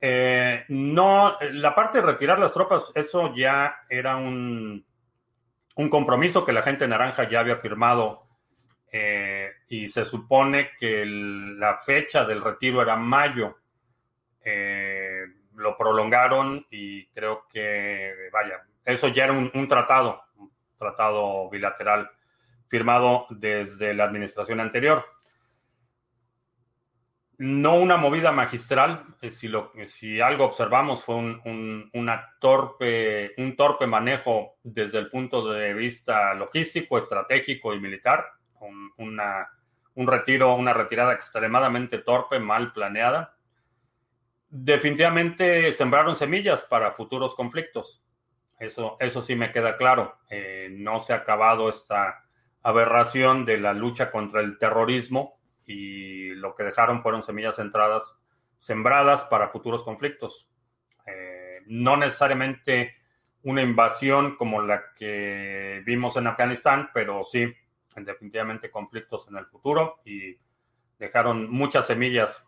[0.00, 4.84] Eh, no, la parte de retirar las tropas, eso ya era un,
[5.74, 8.28] un compromiso que la gente naranja ya había firmado
[8.92, 13.58] eh, y se supone que la fecha del retiro era mayo.
[14.42, 15.24] Eh,
[15.56, 20.22] lo prolongaron y creo que, vaya, eso ya era un, un tratado
[21.50, 22.10] bilateral
[22.68, 25.04] firmado desde la administración anterior.
[27.38, 34.58] No una movida magistral, eh, si, algo observamos fue un, una torpe, un torpe manejo
[34.62, 38.26] desde el punto de vista logístico, estratégico y militar,
[38.98, 39.48] una,
[39.94, 43.34] un retiro, una retirada extremadamente torpe, mal planeada
[44.50, 48.02] definitivamente sembraron semillas para futuros conflictos.
[48.60, 50.18] Eso, eso sí me queda claro.
[50.28, 52.24] Eh, no se ha acabado esta
[52.62, 58.16] aberración de la lucha contra el terrorismo y lo que dejaron fueron semillas centradas,
[58.58, 60.50] sembradas para futuros conflictos.
[61.06, 62.96] Eh, no necesariamente
[63.44, 67.50] una invasión como la que vimos en Afganistán, pero sí,
[67.96, 70.36] definitivamente conflictos en el futuro y
[70.98, 72.46] dejaron muchas semillas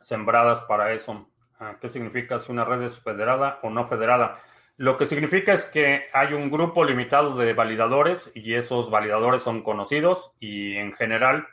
[0.00, 1.30] sembradas para eso.
[1.58, 4.38] Ah, ¿Qué significa si una red es federada o no federada?
[4.76, 9.62] Lo que significa es que hay un grupo limitado de validadores y esos validadores son
[9.62, 11.46] conocidos y en general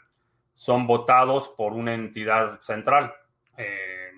[0.54, 3.14] son votados por una entidad central.
[3.58, 4.12] Eh,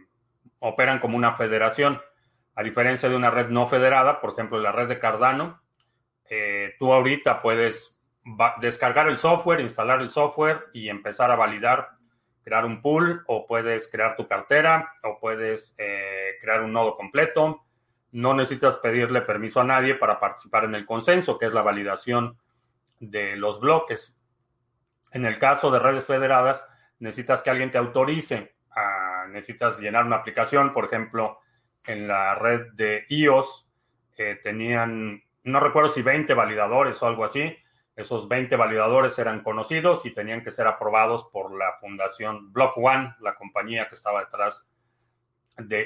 [0.60, 2.02] operan como una federación.
[2.56, 5.62] A diferencia de una red no federada, por ejemplo, la red de Cardano,
[6.30, 8.00] eh, tú ahorita puedes
[8.62, 12.00] descargar el software, instalar el software y empezar a validar
[12.50, 17.66] crear un pool o puedes crear tu cartera o puedes eh, crear un nodo completo.
[18.12, 22.38] No necesitas pedirle permiso a nadie para participar en el consenso, que es la validación
[23.00, 24.22] de los bloques.
[25.12, 26.68] En el caso de redes federadas,
[27.00, 28.56] necesitas que alguien te autorice.
[29.30, 31.40] necesitas llenar una aplicación, por ejemplo,
[31.84, 33.70] en la red de iOS
[34.18, 37.56] eh, tenían, no recuerdo si 20 validadores o algo así
[38.00, 43.14] esos 20 validadores eran conocidos y tenían que ser aprobados por la fundación Block One,
[43.20, 44.79] la compañía que estaba detrás de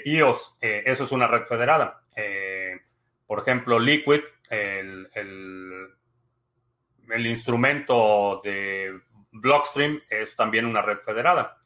[0.05, 0.57] iOS.
[0.61, 2.03] Eh, eso es una red federada.
[2.15, 2.79] Eh,
[3.25, 8.99] por ejemplo, Liquid, el, el, instrumento de
[9.31, 11.57] Blockstream, es también una red federada.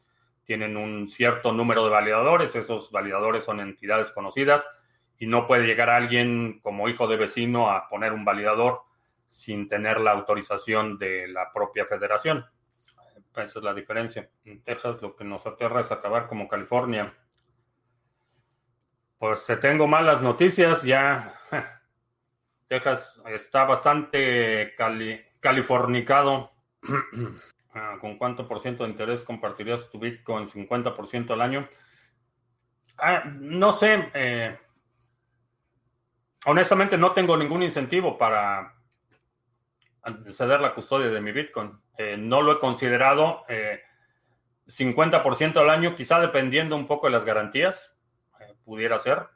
[0.46, 4.68] Tienen un cierto número de validadores, esos validadores son entidades conocidas
[5.20, 8.84] y no puede llegar alguien como hijo de vecino a poner un validador
[9.26, 12.46] sin tener la autorización de la propia federación.
[13.36, 14.30] Esa es la diferencia.
[14.46, 17.14] En Texas lo que nos aterra es acabar como California.
[19.20, 21.34] Pues te tengo malas noticias, ya
[22.68, 24.76] Texas está bastante
[25.40, 26.52] californicado.
[27.80, 30.48] Ah, ¿Con cuánto por ciento de interés compartirías tu Bitcoin?
[30.48, 31.70] ¿50% al año?
[32.98, 34.10] Ah, no sé.
[34.16, 34.58] Eh,
[36.46, 38.74] honestamente no tengo ningún incentivo para,
[40.32, 41.80] ceder la custodia de mi Bitcoin.
[42.00, 43.46] Eh, no lo he considerado
[44.66, 47.97] 50% eh, al año, quizá dependiendo un poco de las garantías,
[48.68, 49.28] pudiera ser,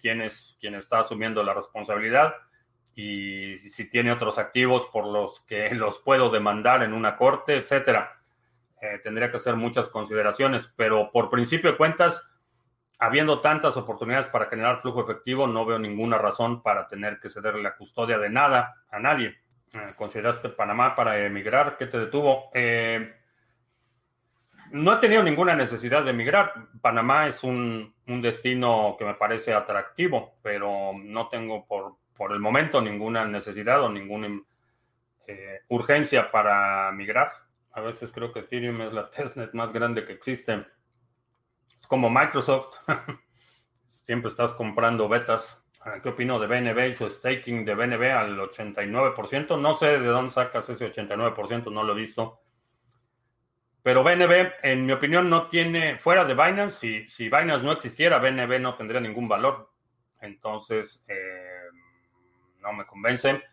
[0.00, 2.36] quién, es, quién está asumiendo la responsabilidad
[2.94, 8.22] y si tiene otros activos por los que los puedo demandar en una corte, etcétera.
[9.02, 12.24] tendría que hacer muchas consideraciones, pero por principio de cuentas,
[12.98, 17.56] habiendo tantas oportunidades para generar flujo efectivo, no veo ninguna razón para tener que ceder
[17.56, 19.36] la custodia de nada a nadie.
[19.72, 21.76] Eh, ¿Consideraste Panamá para emigrar?
[21.76, 22.50] ¿Qué te detuvo?
[22.54, 23.14] Eh,
[24.72, 26.68] no he tenido ninguna necesidad de emigrar.
[26.80, 32.80] Panamá es un, destino que me parece atractivo, pero no tengo por, por el momento
[32.80, 34.40] ninguna necesidad o ninguna
[35.26, 37.30] eh, urgencia para migrar.
[37.72, 40.66] A veces creo que Ethereum es la testnet más grande que existe.
[41.78, 42.78] Es como Microsoft.
[43.86, 45.62] Siempre estás comprando betas.
[46.02, 49.60] ¿Qué opino de BNB y su staking de BNB al 89%?
[49.60, 52.40] No sé de dónde sacas ese 89%, no lo he visto.
[53.86, 58.18] Pero BNB, en mi opinión, no tiene, fuera de Binance, si, si Binance no existiera,
[58.18, 59.70] BNB no tendría ningún valor.
[60.20, 61.68] Entonces, eh,
[62.58, 63.44] no me convence.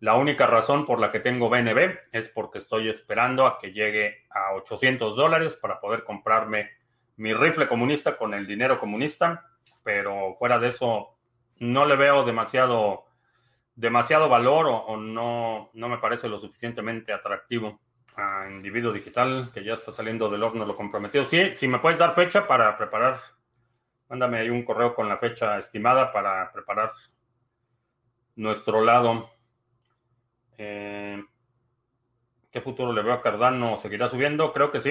[0.00, 4.26] La única razón por la que tengo BNB es porque estoy esperando a que llegue
[4.28, 6.68] a 800 dólares para poder comprarme
[7.16, 9.46] mi rifle comunista con el dinero comunista.
[9.84, 11.16] Pero fuera de eso,
[11.60, 13.06] no le veo demasiado,
[13.74, 17.80] demasiado valor o, no, no me parece lo suficientemente atractivo
[18.18, 21.24] a individuo digital que ya está saliendo del horno lo comprometido.
[21.24, 23.20] Sí, si me puedes dar fecha para preparar,
[24.08, 26.92] mándame ahí un correo con la fecha estimada para preparar
[28.34, 29.30] nuestro lado.
[30.56, 31.22] Eh,
[32.50, 33.76] ¿Qué futuro le veo a Cardano?
[33.76, 34.52] ¿Seguirá subiendo?
[34.52, 34.90] Creo que sí.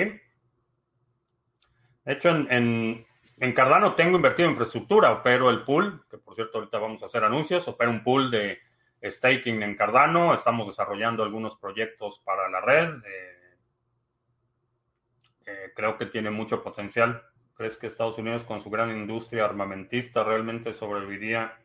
[2.05, 3.05] De hecho, en,
[3.39, 7.07] en Cardano tengo invertido en infraestructura, opero el pool, que por cierto ahorita vamos a
[7.07, 8.59] hacer anuncios, opero un pool de
[9.03, 12.95] staking en Cardano, estamos desarrollando algunos proyectos para la red.
[13.05, 13.37] Eh,
[15.77, 17.23] creo que tiene mucho potencial.
[17.53, 21.57] ¿Crees que Estados Unidos con su gran industria armamentista realmente sobreviviría,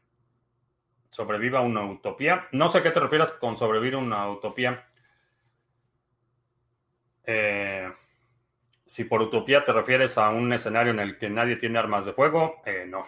[1.10, 2.48] sobreviva una utopía?
[2.52, 4.86] No sé qué te refieres con sobrevivir una utopía.
[7.24, 7.90] Eh,
[8.86, 12.12] si por utopía te refieres a un escenario en el que nadie tiene armas de
[12.12, 13.06] fuego, eh, no.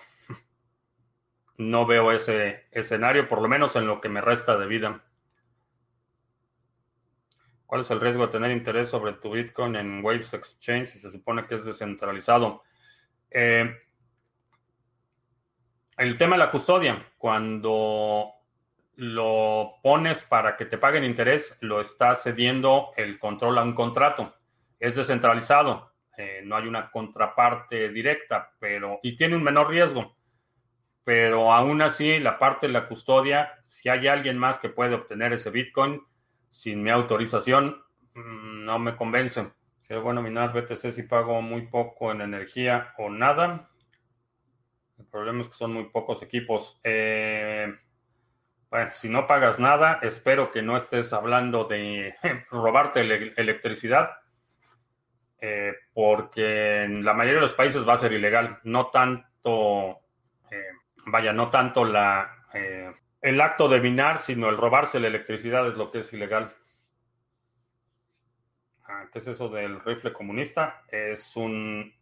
[1.57, 5.05] No veo ese escenario, por lo menos en lo que me resta de vida.
[7.67, 11.11] ¿Cuál es el riesgo de tener interés sobre tu Bitcoin en Waves Exchange si se
[11.11, 12.63] supone que es descentralizado?
[13.31, 13.75] Eh,
[15.97, 18.33] el tema de la custodia, cuando
[18.97, 24.35] lo pones para que te paguen interés, lo estás cediendo el control a un contrato
[24.85, 30.15] es descentralizado, eh, no hay una contraparte directa, pero y tiene un menor riesgo.
[31.05, 35.33] Pero aún así, la parte de la custodia, si hay alguien más que puede obtener
[35.33, 36.03] ese Bitcoin
[36.49, 37.83] sin mi autorización,
[38.15, 39.53] mm, no me convence.
[39.89, 43.69] es bueno minar BTC si pago muy poco en energía o nada.
[44.99, 46.81] El problema es que son muy pocos equipos.
[46.85, 47.73] Eh,
[48.71, 52.15] bueno, si no pagas nada, espero que no estés hablando de
[52.51, 53.03] robarte
[53.37, 54.17] electricidad
[55.47, 60.01] eh, porque en la mayoría de los países va a ser ilegal, no tanto,
[61.07, 65.75] vaya, no tanto la, eh, el acto de minar, sino el robarse la electricidad es
[65.75, 66.55] lo que es ilegal.
[68.87, 70.83] Ah, ¿Qué es eso del rifle comunista?
[70.89, 71.93] Es un,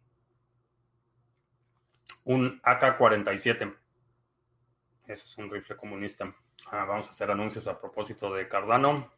[2.25, 3.75] un AK-47.
[5.07, 6.25] Eso es un rifle comunista.
[6.71, 9.11] Ah, vamos a hacer anuncios a propósito de Cardano,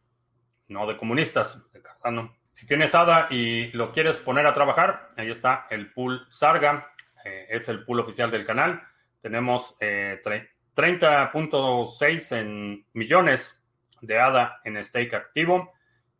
[0.68, 2.36] no de comunistas, de Cardano.
[2.52, 6.92] Si tienes ADA y lo quieres poner a trabajar, ahí está el pool Sarga,
[7.24, 8.82] eh, es el pool oficial del canal.
[9.26, 13.66] Tenemos 30.6 eh, en millones
[14.02, 15.74] de ADA en stake activo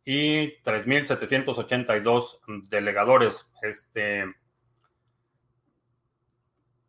[0.04, 3.48] y 3.782 delegadores.
[3.62, 4.26] Este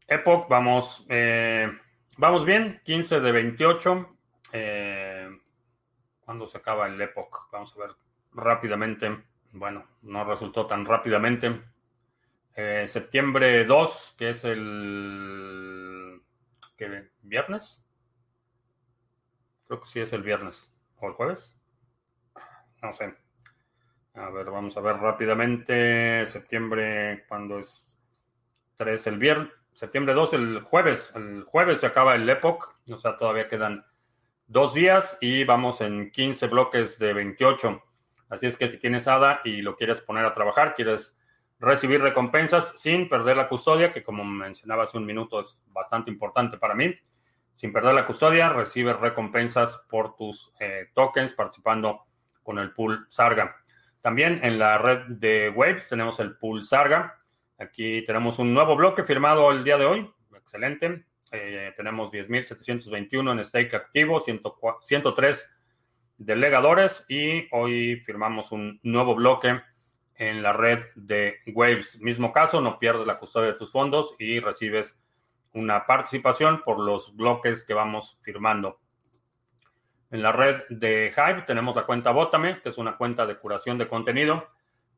[0.08, 1.72] Epoch, vamos, eh,
[2.18, 4.18] vamos bien, 15 de 28.
[6.22, 7.52] ¿Cuándo se acaba el Epoch?
[7.52, 7.92] Vamos a ver
[8.34, 11.62] rápidamente bueno, no resultó tan rápidamente.
[12.56, 15.87] Eh, septiembre 2, que es el
[16.78, 17.86] ¿qué, viernes.
[19.68, 20.72] Creo que sí es el viernes.
[21.00, 21.56] ¿O el jueves?
[22.82, 23.16] No sé.
[24.14, 26.26] A ver, vamos a ver rápidamente.
[26.26, 28.00] Septiembre, cuando es
[28.78, 29.52] 3, el viernes.
[29.74, 31.14] Septiembre 2, el jueves.
[31.16, 32.76] El jueves se acaba el Epoch.
[32.90, 33.86] O sea, todavía quedan
[34.48, 37.84] dos días y vamos en 15 bloques de 28.
[38.30, 41.16] Así es que si tienes ADA y lo quieres poner a trabajar, quieres
[41.60, 46.58] recibir recompensas sin perder la custodia, que como mencionaba hace un minuto es bastante importante
[46.58, 46.94] para mí.
[47.54, 52.06] Sin perder la custodia, recibes recompensas por tus eh, tokens participando
[52.44, 53.56] con el pool Sarga.
[54.02, 57.20] También en la red de Waves tenemos el pool Sarga.
[57.58, 60.12] Aquí tenemos un nuevo bloque firmado el día de hoy.
[60.36, 61.06] Excelente.
[61.32, 65.50] Eh, tenemos 10.721 en stake activo, 103
[66.18, 69.60] delegadores y hoy firmamos un nuevo bloque
[70.18, 72.02] en la red de Waves.
[72.02, 75.02] Mismo caso, no pierdes la custodia de tus fondos y recibes
[75.54, 78.80] una participación por los bloques que vamos firmando.
[80.10, 83.78] En la red de Hive tenemos la cuenta Votame, que es una cuenta de curación
[83.78, 84.48] de contenido,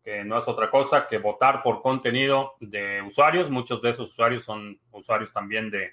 [0.04, 3.50] que no es otra cosa que votar por contenido de usuarios.
[3.50, 5.92] Muchos de esos usuarios son usuarios también de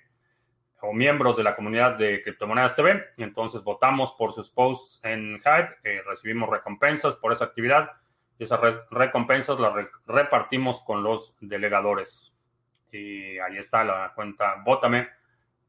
[0.83, 3.03] o miembros de la comunidad de Criptomonedas TV.
[3.17, 7.91] Entonces votamos por sus posts en Hype, eh, recibimos recompensas por esa actividad
[8.45, 8.61] esas
[8.91, 9.73] recompensas las
[10.07, 12.37] repartimos con los delegadores.
[12.93, 15.09] Y ahí está la cuenta Vótame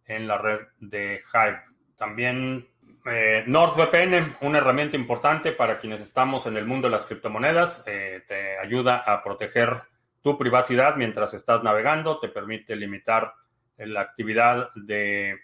[0.05, 1.61] en la red de Hype.
[1.97, 2.67] También
[3.05, 8.23] eh, NordVPN, una herramienta importante para quienes estamos en el mundo de las criptomonedas, eh,
[8.27, 9.81] te ayuda a proteger
[10.21, 13.33] tu privacidad mientras estás navegando, te permite limitar
[13.77, 15.39] la actividad de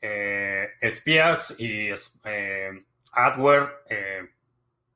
[0.00, 1.88] eh, espías y
[2.24, 3.68] eh, adware,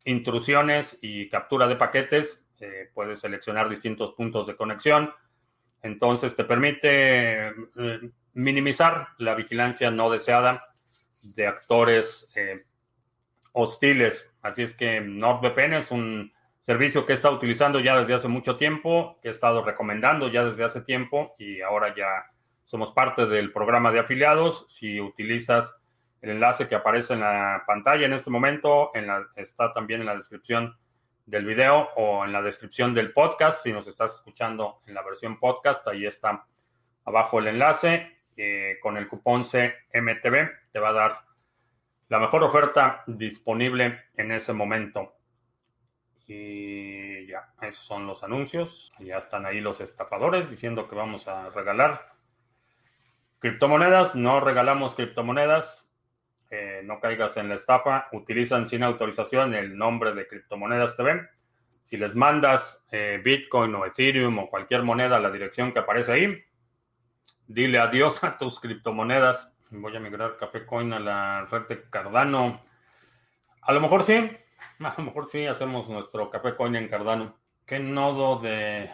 [0.05, 2.44] intrusiones y captura de paquetes.
[2.94, 5.12] puedes seleccionar distintos puntos de conexión.
[5.82, 7.52] Entonces te permite
[8.32, 10.62] minimizar la vigilancia no deseada
[11.22, 12.32] de actores
[13.52, 14.34] hostiles.
[14.42, 18.57] Así es que NordVPN es un servicio que he estado utilizando ya desde hace mucho
[18.57, 22.30] tiempo, que he estado recomendando ya desde hace tiempo y ahora ya
[22.64, 24.64] somos parte del programa de afiliados.
[24.68, 25.76] Si utilizas
[26.24, 28.90] el enlace que aparece en la pantalla en este momento,
[29.36, 30.74] está también en la descripción
[31.26, 33.62] del video o en la descripción del podcast.
[33.62, 36.46] Si nos estás escuchando en la versión podcast, ahí está
[37.04, 38.20] abajo el enlace.
[38.38, 41.18] Eh, con el cupón CMTV te va a dar
[42.08, 45.16] la mejor oferta disponible en ese momento.
[46.26, 48.94] Y ya, esos son los anuncios.
[48.98, 52.14] Ya están ahí los estafadores diciendo que vamos a regalar
[53.40, 54.14] criptomonedas.
[54.14, 55.93] No regalamos criptomonedas.
[56.51, 58.09] Eh, no caigas en la estafa.
[58.12, 61.28] Utilizan sin autorización el nombre de Criptomonedas TV.
[61.82, 66.12] Si les mandas eh, Bitcoin o Ethereum o cualquier moneda a la dirección que aparece
[66.12, 66.45] ahí,
[67.47, 69.53] dile adiós a tus criptomonedas.
[69.70, 72.61] Voy a migrar Café Coin a la red de Cardano.
[73.62, 74.30] A lo mejor sí,
[74.80, 77.36] a lo mejor sí hacemos nuestro Café Coin en Cardano.
[77.66, 78.90] ¿Qué nodo de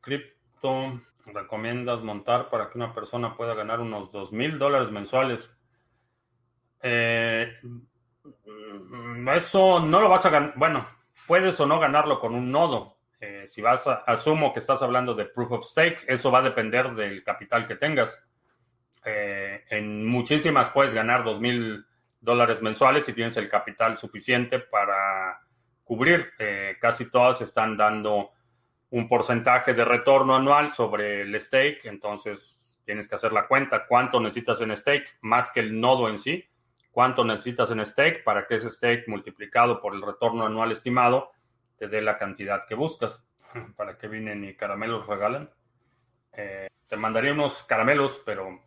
[0.00, 5.55] cripto recomiendas montar para que una persona pueda ganar unos dos mil dólares mensuales?
[6.82, 7.52] Eh,
[9.34, 10.52] eso no lo vas a ganar.
[10.56, 10.86] Bueno,
[11.26, 12.98] puedes o no ganarlo con un nodo.
[13.20, 16.42] Eh, si vas a, asumo que estás hablando de proof of stake, eso va a
[16.42, 18.22] depender del capital que tengas.
[19.04, 21.86] Eh, en muchísimas puedes ganar dos mil
[22.20, 25.40] dólares mensuales si tienes el capital suficiente para
[25.84, 26.32] cubrir.
[26.80, 28.32] Casi todas están dando
[28.90, 34.20] un porcentaje de retorno anual sobre el stake, entonces tienes que hacer la cuenta cuánto
[34.20, 36.48] necesitas en stake, más que el nodo en sí,
[36.96, 41.30] cuánto necesitas en stake para que ese stake multiplicado por el retorno anual estimado
[41.76, 43.28] te dé la cantidad que buscas.
[43.76, 45.50] ¿Para que vienen y caramelos regalan?
[46.32, 48.62] Eh, te mandaría unos caramelos, pero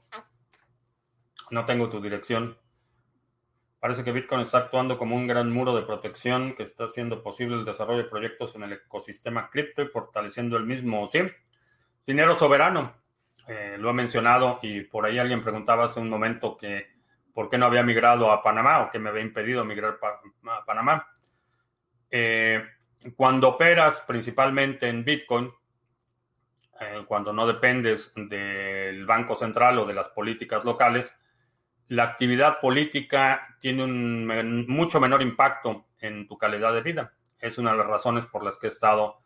[1.50, 2.56] no tengo tu dirección.
[3.80, 7.56] Parece que Bitcoin está actuando como un gran muro de protección que está haciendo posible
[7.56, 11.08] el desarrollo de proyectos en el ecosistema cripto y fortaleciendo el mismo.
[11.08, 11.22] Sí,
[12.06, 12.94] dinero soberano.
[13.48, 16.99] Eh, lo he mencionado y por ahí alguien preguntaba hace un momento que
[17.40, 21.08] por qué no había migrado a Panamá o que me había impedido migrar a Panamá.
[22.12, 22.62] Eh,
[23.16, 25.50] cuando operas principalmente en Bitcoin,
[26.82, 31.18] eh, cuando no dependes del Banco Central o de las políticas locales,
[31.88, 37.14] la actividad política tiene un mucho menor impacto en tu calidad de vida.
[37.40, 39.20] Es una de las razones por las que he estado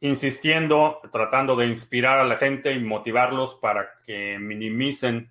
[0.00, 5.30] insistiendo, tratando de inspirar a la gente y motivarlos para que minimicen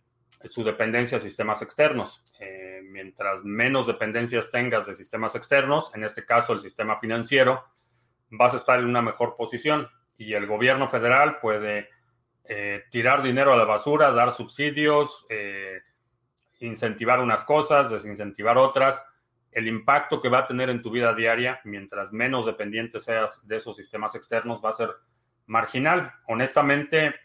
[0.50, 2.24] su dependencia a sistemas externos.
[2.40, 7.64] Eh, mientras menos dependencias tengas de sistemas externos, en este caso el sistema financiero,
[8.30, 9.88] vas a estar en una mejor posición
[10.18, 11.90] y el gobierno federal puede
[12.46, 15.82] eh, tirar dinero a la basura, dar subsidios, eh,
[16.60, 19.04] incentivar unas cosas, desincentivar otras.
[19.52, 23.58] El impacto que va a tener en tu vida diaria, mientras menos dependiente seas de
[23.58, 24.90] esos sistemas externos, va a ser
[25.46, 26.12] marginal.
[26.28, 27.16] Honestamente,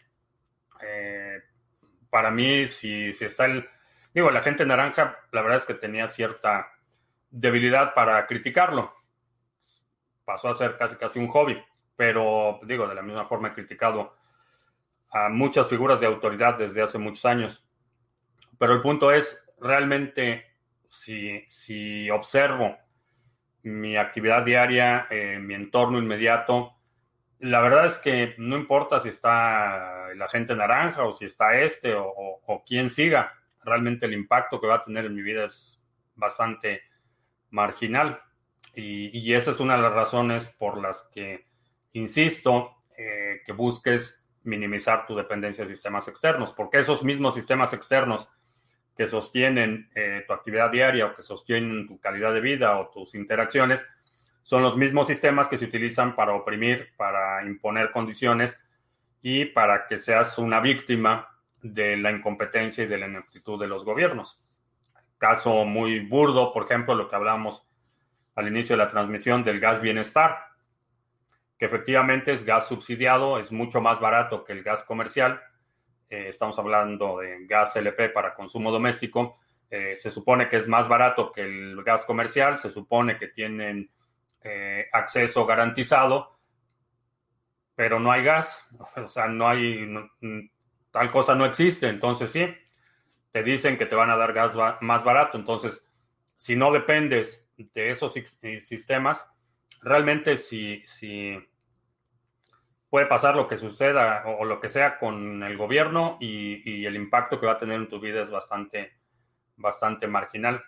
[2.09, 3.67] para mí, si, si está el...
[4.13, 6.71] Digo, la gente naranja, la verdad es que tenía cierta
[7.29, 8.93] debilidad para criticarlo.
[10.25, 11.61] Pasó a ser casi casi un hobby,
[11.95, 14.15] pero digo, de la misma forma he criticado
[15.11, 17.65] a muchas figuras de autoridad desde hace muchos años.
[18.57, 20.45] Pero el punto es, realmente,
[20.87, 22.77] si, si observo
[23.63, 26.78] mi actividad diaria, eh, mi entorno inmediato,
[27.39, 31.93] la verdad es que no importa si está la gente naranja o si está este
[31.93, 32.13] o,
[32.45, 33.33] o, quien siga,
[33.63, 35.81] realmente el impacto que va a tener en mi vida es
[36.15, 36.83] bastante
[37.51, 38.21] marginal.
[38.75, 41.45] Y, y esa es una de las razones por las que
[41.93, 48.29] insisto eh, que busques minimizar tu dependencia de sistemas externos, porque esos mismos sistemas externos
[48.95, 53.15] que sostienen eh, tu actividad diaria o que sostienen tu calidad de vida o tus
[53.15, 53.85] interacciones
[54.49, 58.59] son los mismos sistemas que se utilizan para oprimir, para imponer condiciones
[59.21, 61.29] y para que seas una víctima
[61.61, 64.41] de la incompetencia y de la ineptitud de los gobiernos.
[65.19, 67.63] Caso muy burdo, por ejemplo, lo que hablamos
[68.33, 70.39] al inicio de la transmisión del gas bienestar,
[71.59, 75.39] que efectivamente es gas subsidiado, es mucho más barato que el gas comercial,
[76.09, 79.37] eh, estamos hablando de gas LP para consumo doméstico,
[79.69, 83.91] eh, se supone que es más barato que el gas comercial, se supone que tienen
[84.43, 86.39] eh, acceso garantizado,
[87.75, 89.87] pero no hay gas, o sea, no hay,
[90.91, 92.47] tal cosa no existe, entonces sí,
[93.31, 95.85] te dicen que te van a dar gas más barato, entonces,
[96.35, 99.29] si no dependes de esos sistemas,
[99.81, 101.37] realmente si, si
[102.89, 107.39] puede pasar lo que suceda o, lo que sea con el gobierno y, el impacto
[107.39, 108.93] que va a tener en tu vida es bastante,
[109.55, 110.63] bastante marginal.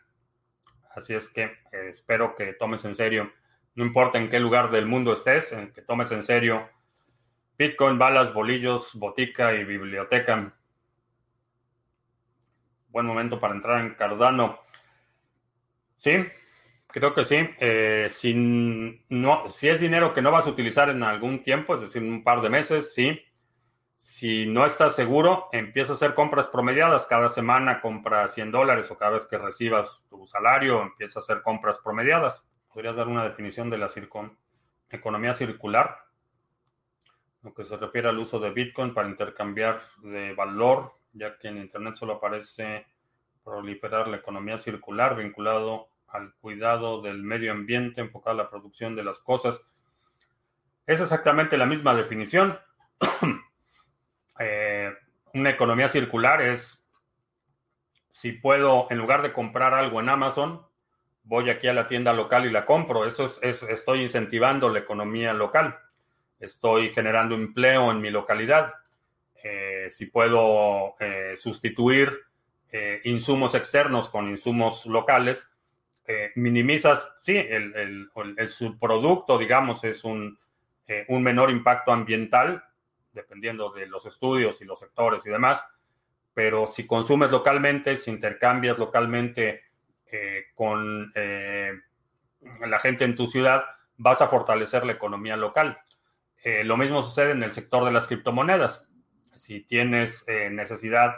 [0.94, 3.32] Así es que eh, espero que tomes en serio,
[3.76, 6.70] no importa en qué lugar del mundo estés, que tomes en serio
[7.58, 10.56] Bitcoin, balas, bolillos, botica y biblioteca.
[12.90, 14.60] Buen momento para entrar en Cardano.
[15.96, 16.26] Sí,
[16.92, 17.38] Creo que sí.
[17.60, 18.34] Eh, si,
[19.10, 22.24] no, si es dinero que no vas a utilizar en algún tiempo, es decir, un
[22.24, 23.22] par de meses, sí.
[23.96, 27.06] Si no estás seguro, empieza a hacer compras promediadas.
[27.06, 31.42] Cada semana compra 100 dólares o cada vez que recibas tu salario, empieza a hacer
[31.44, 32.51] compras promediadas.
[32.74, 33.90] ¿Podrías dar una definición de la
[34.90, 36.06] economía circular,
[37.44, 41.58] lo que se refiere al uso de Bitcoin para intercambiar de valor, ya que en
[41.58, 42.86] Internet solo aparece
[43.44, 49.04] proliferar la economía circular vinculado al cuidado del medio ambiente, enfocado a la producción de
[49.04, 49.66] las cosas.
[50.86, 52.60] Es exactamente la misma definición.
[54.44, 54.92] Eh,
[55.36, 56.90] una economía circular es
[58.08, 60.66] si puedo, en lugar de comprar algo en Amazon,
[61.24, 63.06] voy aquí a la tienda local y la compro.
[63.06, 65.78] Eso es, estoy incentivando la economía local.
[66.40, 68.74] Estoy generando empleo en mi localidad.
[69.44, 72.12] Eh, si puedo eh, sustituir
[72.72, 75.48] eh, insumos externos con insumos locales,
[76.36, 80.38] minimizas, sí, el, el, subproducto, digamos, es un,
[81.08, 82.66] un menor impacto ambiental,
[83.14, 85.66] dependiendo de los estudios y los sectores y demás,
[86.34, 89.62] pero si consumes localmente, si intercambias localmente
[90.56, 93.64] con la gente en tu ciudad,
[93.98, 95.80] vas a fortalecer la economía local.
[96.64, 98.88] lo mismo sucede en el sector de las criptomonedas.
[99.36, 101.16] Si tienes necesidad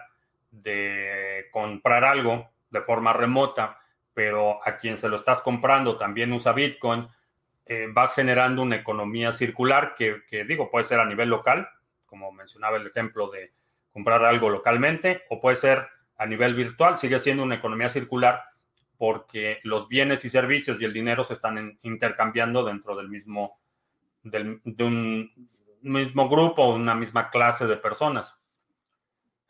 [0.51, 3.79] de comprar algo de forma remota,
[4.13, 7.07] pero a quien se lo estás comprando también usa Bitcoin,
[7.65, 11.69] eh, vas generando una economía circular que, digo, puede ser a nivel local,
[12.05, 13.53] como mencionaba el ejemplo de
[13.91, 15.87] comprar algo localmente, o puede ser
[16.17, 18.43] a nivel virtual, sigue siendo una economía circular
[18.97, 23.59] porque los bienes y servicios y el dinero se están intercambiando dentro del mismo,
[24.23, 25.49] de un
[25.81, 28.39] mismo grupo, una misma clase de personas.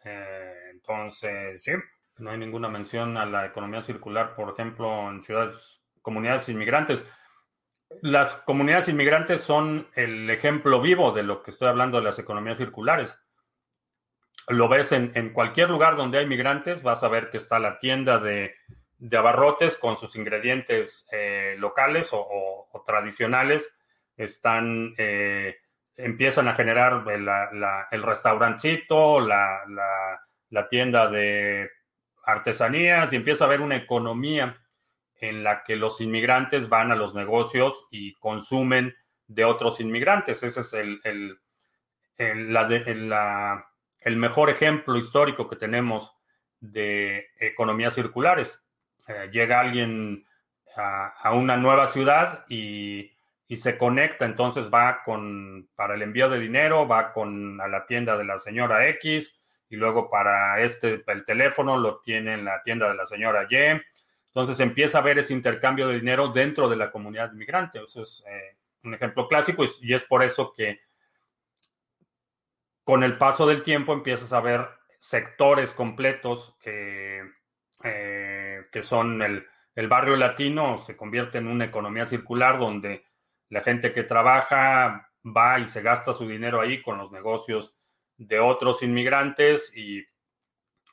[0.04, 1.72] Eh, entonces, sí,
[2.18, 7.06] no hay ninguna mención a la economía circular, por ejemplo, en ciudades, comunidades inmigrantes.
[8.02, 12.58] Las comunidades inmigrantes son el ejemplo vivo de lo que estoy hablando de las economías
[12.58, 13.18] circulares.
[14.48, 18.20] Lo ves en, cualquier lugar donde hay migrantes, vas a ver que está la tienda
[18.20, 18.56] de,
[19.12, 23.74] abarrotes con sus ingredientes eh, locales o, tradicionales.
[24.16, 25.58] Están, eh,
[25.96, 27.28] empiezan a generar el,
[27.92, 29.62] el restaurancito, la,
[30.50, 31.70] la tienda de
[32.26, 34.58] artesanías y empieza a haber una economía
[35.20, 38.96] en la que los inmigrantes van a los negocios y consumen
[39.28, 40.44] de otros inmigrantes.
[40.44, 41.40] Ese es el, el,
[42.18, 46.14] el, mejor ejemplo histórico que tenemos
[46.60, 48.63] de economías circulares.
[49.08, 50.26] Eh, llega alguien
[50.76, 53.12] a, una nueva ciudad y,
[53.48, 57.86] y, se conecta, entonces va con, para el envío de dinero, va con a la
[57.86, 59.40] tienda de la señora X,
[59.74, 63.82] y luego para este, el teléfono lo tiene en la tienda de la señora Y.
[64.28, 67.82] Entonces empieza a haber ese intercambio de dinero dentro de la comunidad inmigrante.
[67.82, 70.82] Eso es eh, un ejemplo clásico y, es por eso que
[72.84, 74.68] con el paso del tiempo empiezas a ver
[75.00, 77.24] sectores completos eh,
[78.72, 79.46] que son el,
[79.76, 83.06] el barrio latino, se convierte en una economía circular donde
[83.50, 87.78] la gente que trabaja va y se gasta su dinero ahí con los negocios
[88.18, 90.06] de otros inmigrantes y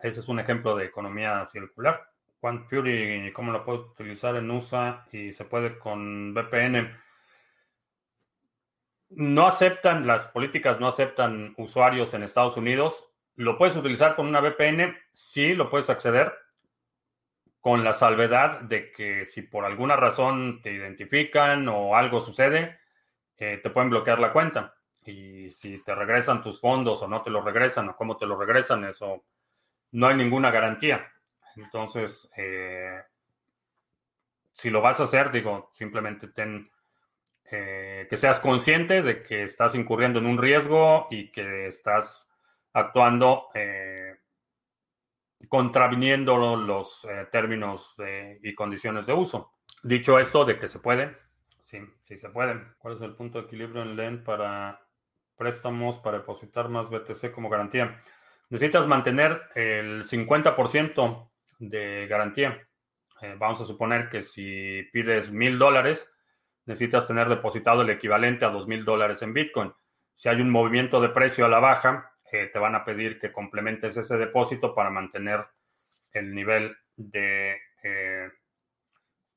[0.00, 2.06] ese es un ejemplo de economía circular.
[2.40, 6.90] Fury, ¿cómo lo puedo utilizar en USA y se puede con VPN?
[9.10, 13.12] No aceptan, las políticas no aceptan usuarios en Estados Unidos.
[13.36, 14.96] ¿Lo puedes utilizar con una VPN?
[15.12, 16.32] Sí, lo puedes acceder
[17.60, 22.78] con la salvedad de que si por alguna razón te identifican o algo sucede,
[23.36, 27.30] eh, te pueden bloquear la cuenta y si te regresan tus fondos o no te
[27.30, 29.24] lo regresan o cómo te lo regresan, eso
[29.92, 31.10] no hay ninguna garantía.
[31.56, 33.02] Entonces, eh,
[34.52, 36.70] si lo vas a hacer, digo, simplemente ten
[37.50, 42.30] eh, que seas consciente de que estás incurriendo en un riesgo y que estás
[42.72, 43.48] actuando
[45.48, 47.96] contraviniendo los términos
[48.42, 49.52] y condiciones de uso.
[49.82, 51.16] Dicho esto, de que se puede,
[51.60, 52.60] sí, sí se puede.
[52.78, 54.80] ¿Cuál es el punto de equilibrio en LEN para
[55.40, 58.02] préstamos para depositar más BTC como garantía.
[58.50, 61.30] Necesitas mantener el 50%
[61.60, 62.68] de garantía.
[63.22, 66.12] Eh, vamos a suponer que si pides mil dólares,
[66.66, 69.72] necesitas tener depositado el equivalente a dos mil dólares en Bitcoin.
[70.14, 73.96] Si hay un movimiento de precio a la baja, te van a pedir que complementes
[73.96, 75.46] ese depósito para mantener
[76.12, 78.28] el nivel de eh,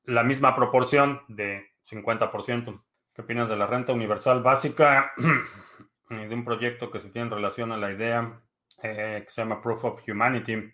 [0.04, 2.82] la misma proporción de 50%.
[3.14, 5.12] ¿Qué opinas de la renta universal básica?
[6.08, 8.40] de un proyecto que se tiene en relación a la idea
[8.82, 10.72] eh, que se llama Proof of Humanity.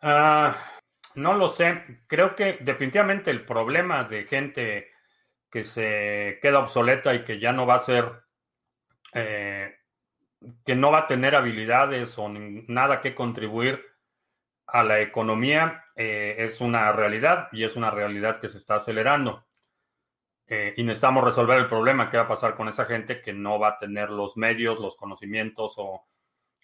[0.00, 0.56] Ah,
[1.14, 2.02] no lo sé.
[2.06, 4.90] Creo que definitivamente el problema de gente
[5.50, 8.10] que se queda obsoleta y que ya no va a ser,
[9.12, 9.76] eh,
[10.64, 13.84] que no va a tener habilidades o nada que contribuir
[14.66, 19.44] a la economía, eh, es una realidad y es una realidad que se está acelerando.
[20.46, 22.10] Eh, y necesitamos resolver el problema.
[22.10, 24.96] ¿Qué va a pasar con esa gente que no va a tener los medios, los
[24.96, 26.06] conocimientos o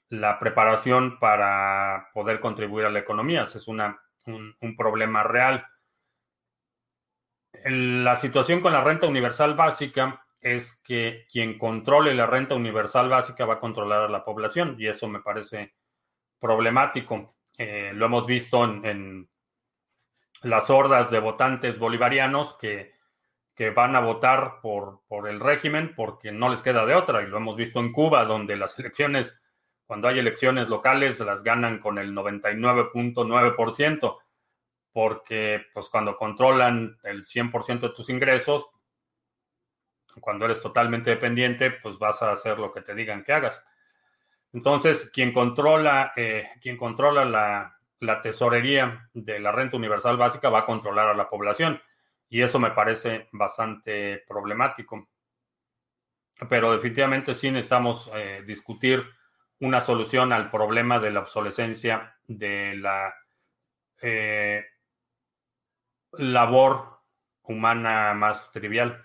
[0.09, 3.43] la preparación para poder contribuir a la economía?
[3.43, 5.67] Es una, un, un problema real.
[7.65, 13.45] La situación con la renta universal básica es que quien controle la renta universal básica
[13.45, 15.75] va a controlar a la población y eso me parece
[16.39, 17.35] problemático.
[17.57, 19.29] Eh, lo hemos visto en, en,
[20.43, 22.93] las hordas de votantes bolivarianos que,
[23.55, 27.27] que van a votar por, por, el régimen porque no les queda de otra y
[27.27, 29.37] lo hemos visto en Cuba donde las elecciones,
[29.85, 34.19] cuando hay elecciones locales, las ganan con el 99.9%
[34.93, 38.71] porque pues cuando controlan el 100% de tus ingresos,
[40.21, 43.65] cuando eres totalmente dependiente, pues vas a hacer lo que te digan que hagas.
[44.53, 50.61] Entonces, quien controla, eh, quien controla la, la, tesorería de la renta universal básica va
[50.61, 51.81] a controlar a la población.
[52.29, 55.09] Y eso me parece bastante problemático.
[56.49, 59.05] Pero definitivamente sí necesitamos eh, discutir
[59.61, 63.13] una solución al problema de la obsolescencia de la
[64.01, 64.65] eh,
[66.13, 67.01] labor
[67.43, 69.05] humana más trivial.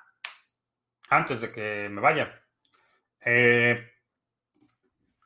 [1.11, 2.41] antes de que me vaya.
[3.23, 3.91] Eh,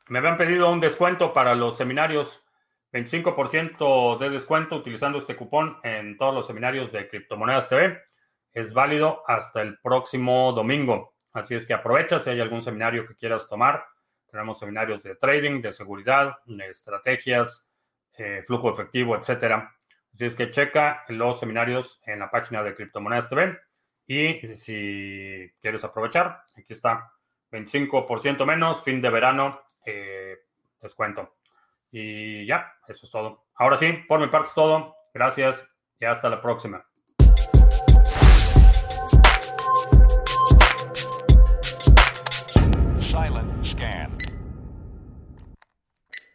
[0.08, 2.44] me habían pedido un descuento para los seminarios,
[2.92, 8.02] 25% de descuento utilizando este cupón en todos los seminarios de Criptomonedas TV.
[8.52, 11.14] Es válido hasta el próximo domingo.
[11.32, 13.84] Así es que aprovecha si hay algún seminario que quieras tomar.
[14.30, 17.68] Tenemos seminarios de trading, de seguridad, de estrategias,
[18.18, 19.72] eh, flujo efectivo, etcétera.
[20.12, 23.58] Así es que checa los seminarios en la página de Criptomonedas TV.
[24.06, 27.12] Y si quieres aprovechar, aquí está
[27.50, 30.36] 25% menos, fin de verano, eh,
[30.80, 31.36] descuento.
[31.90, 33.46] Y ya, eso es todo.
[33.54, 34.94] Ahora sí, por mi parte es todo.
[35.12, 36.86] Gracias y hasta la próxima.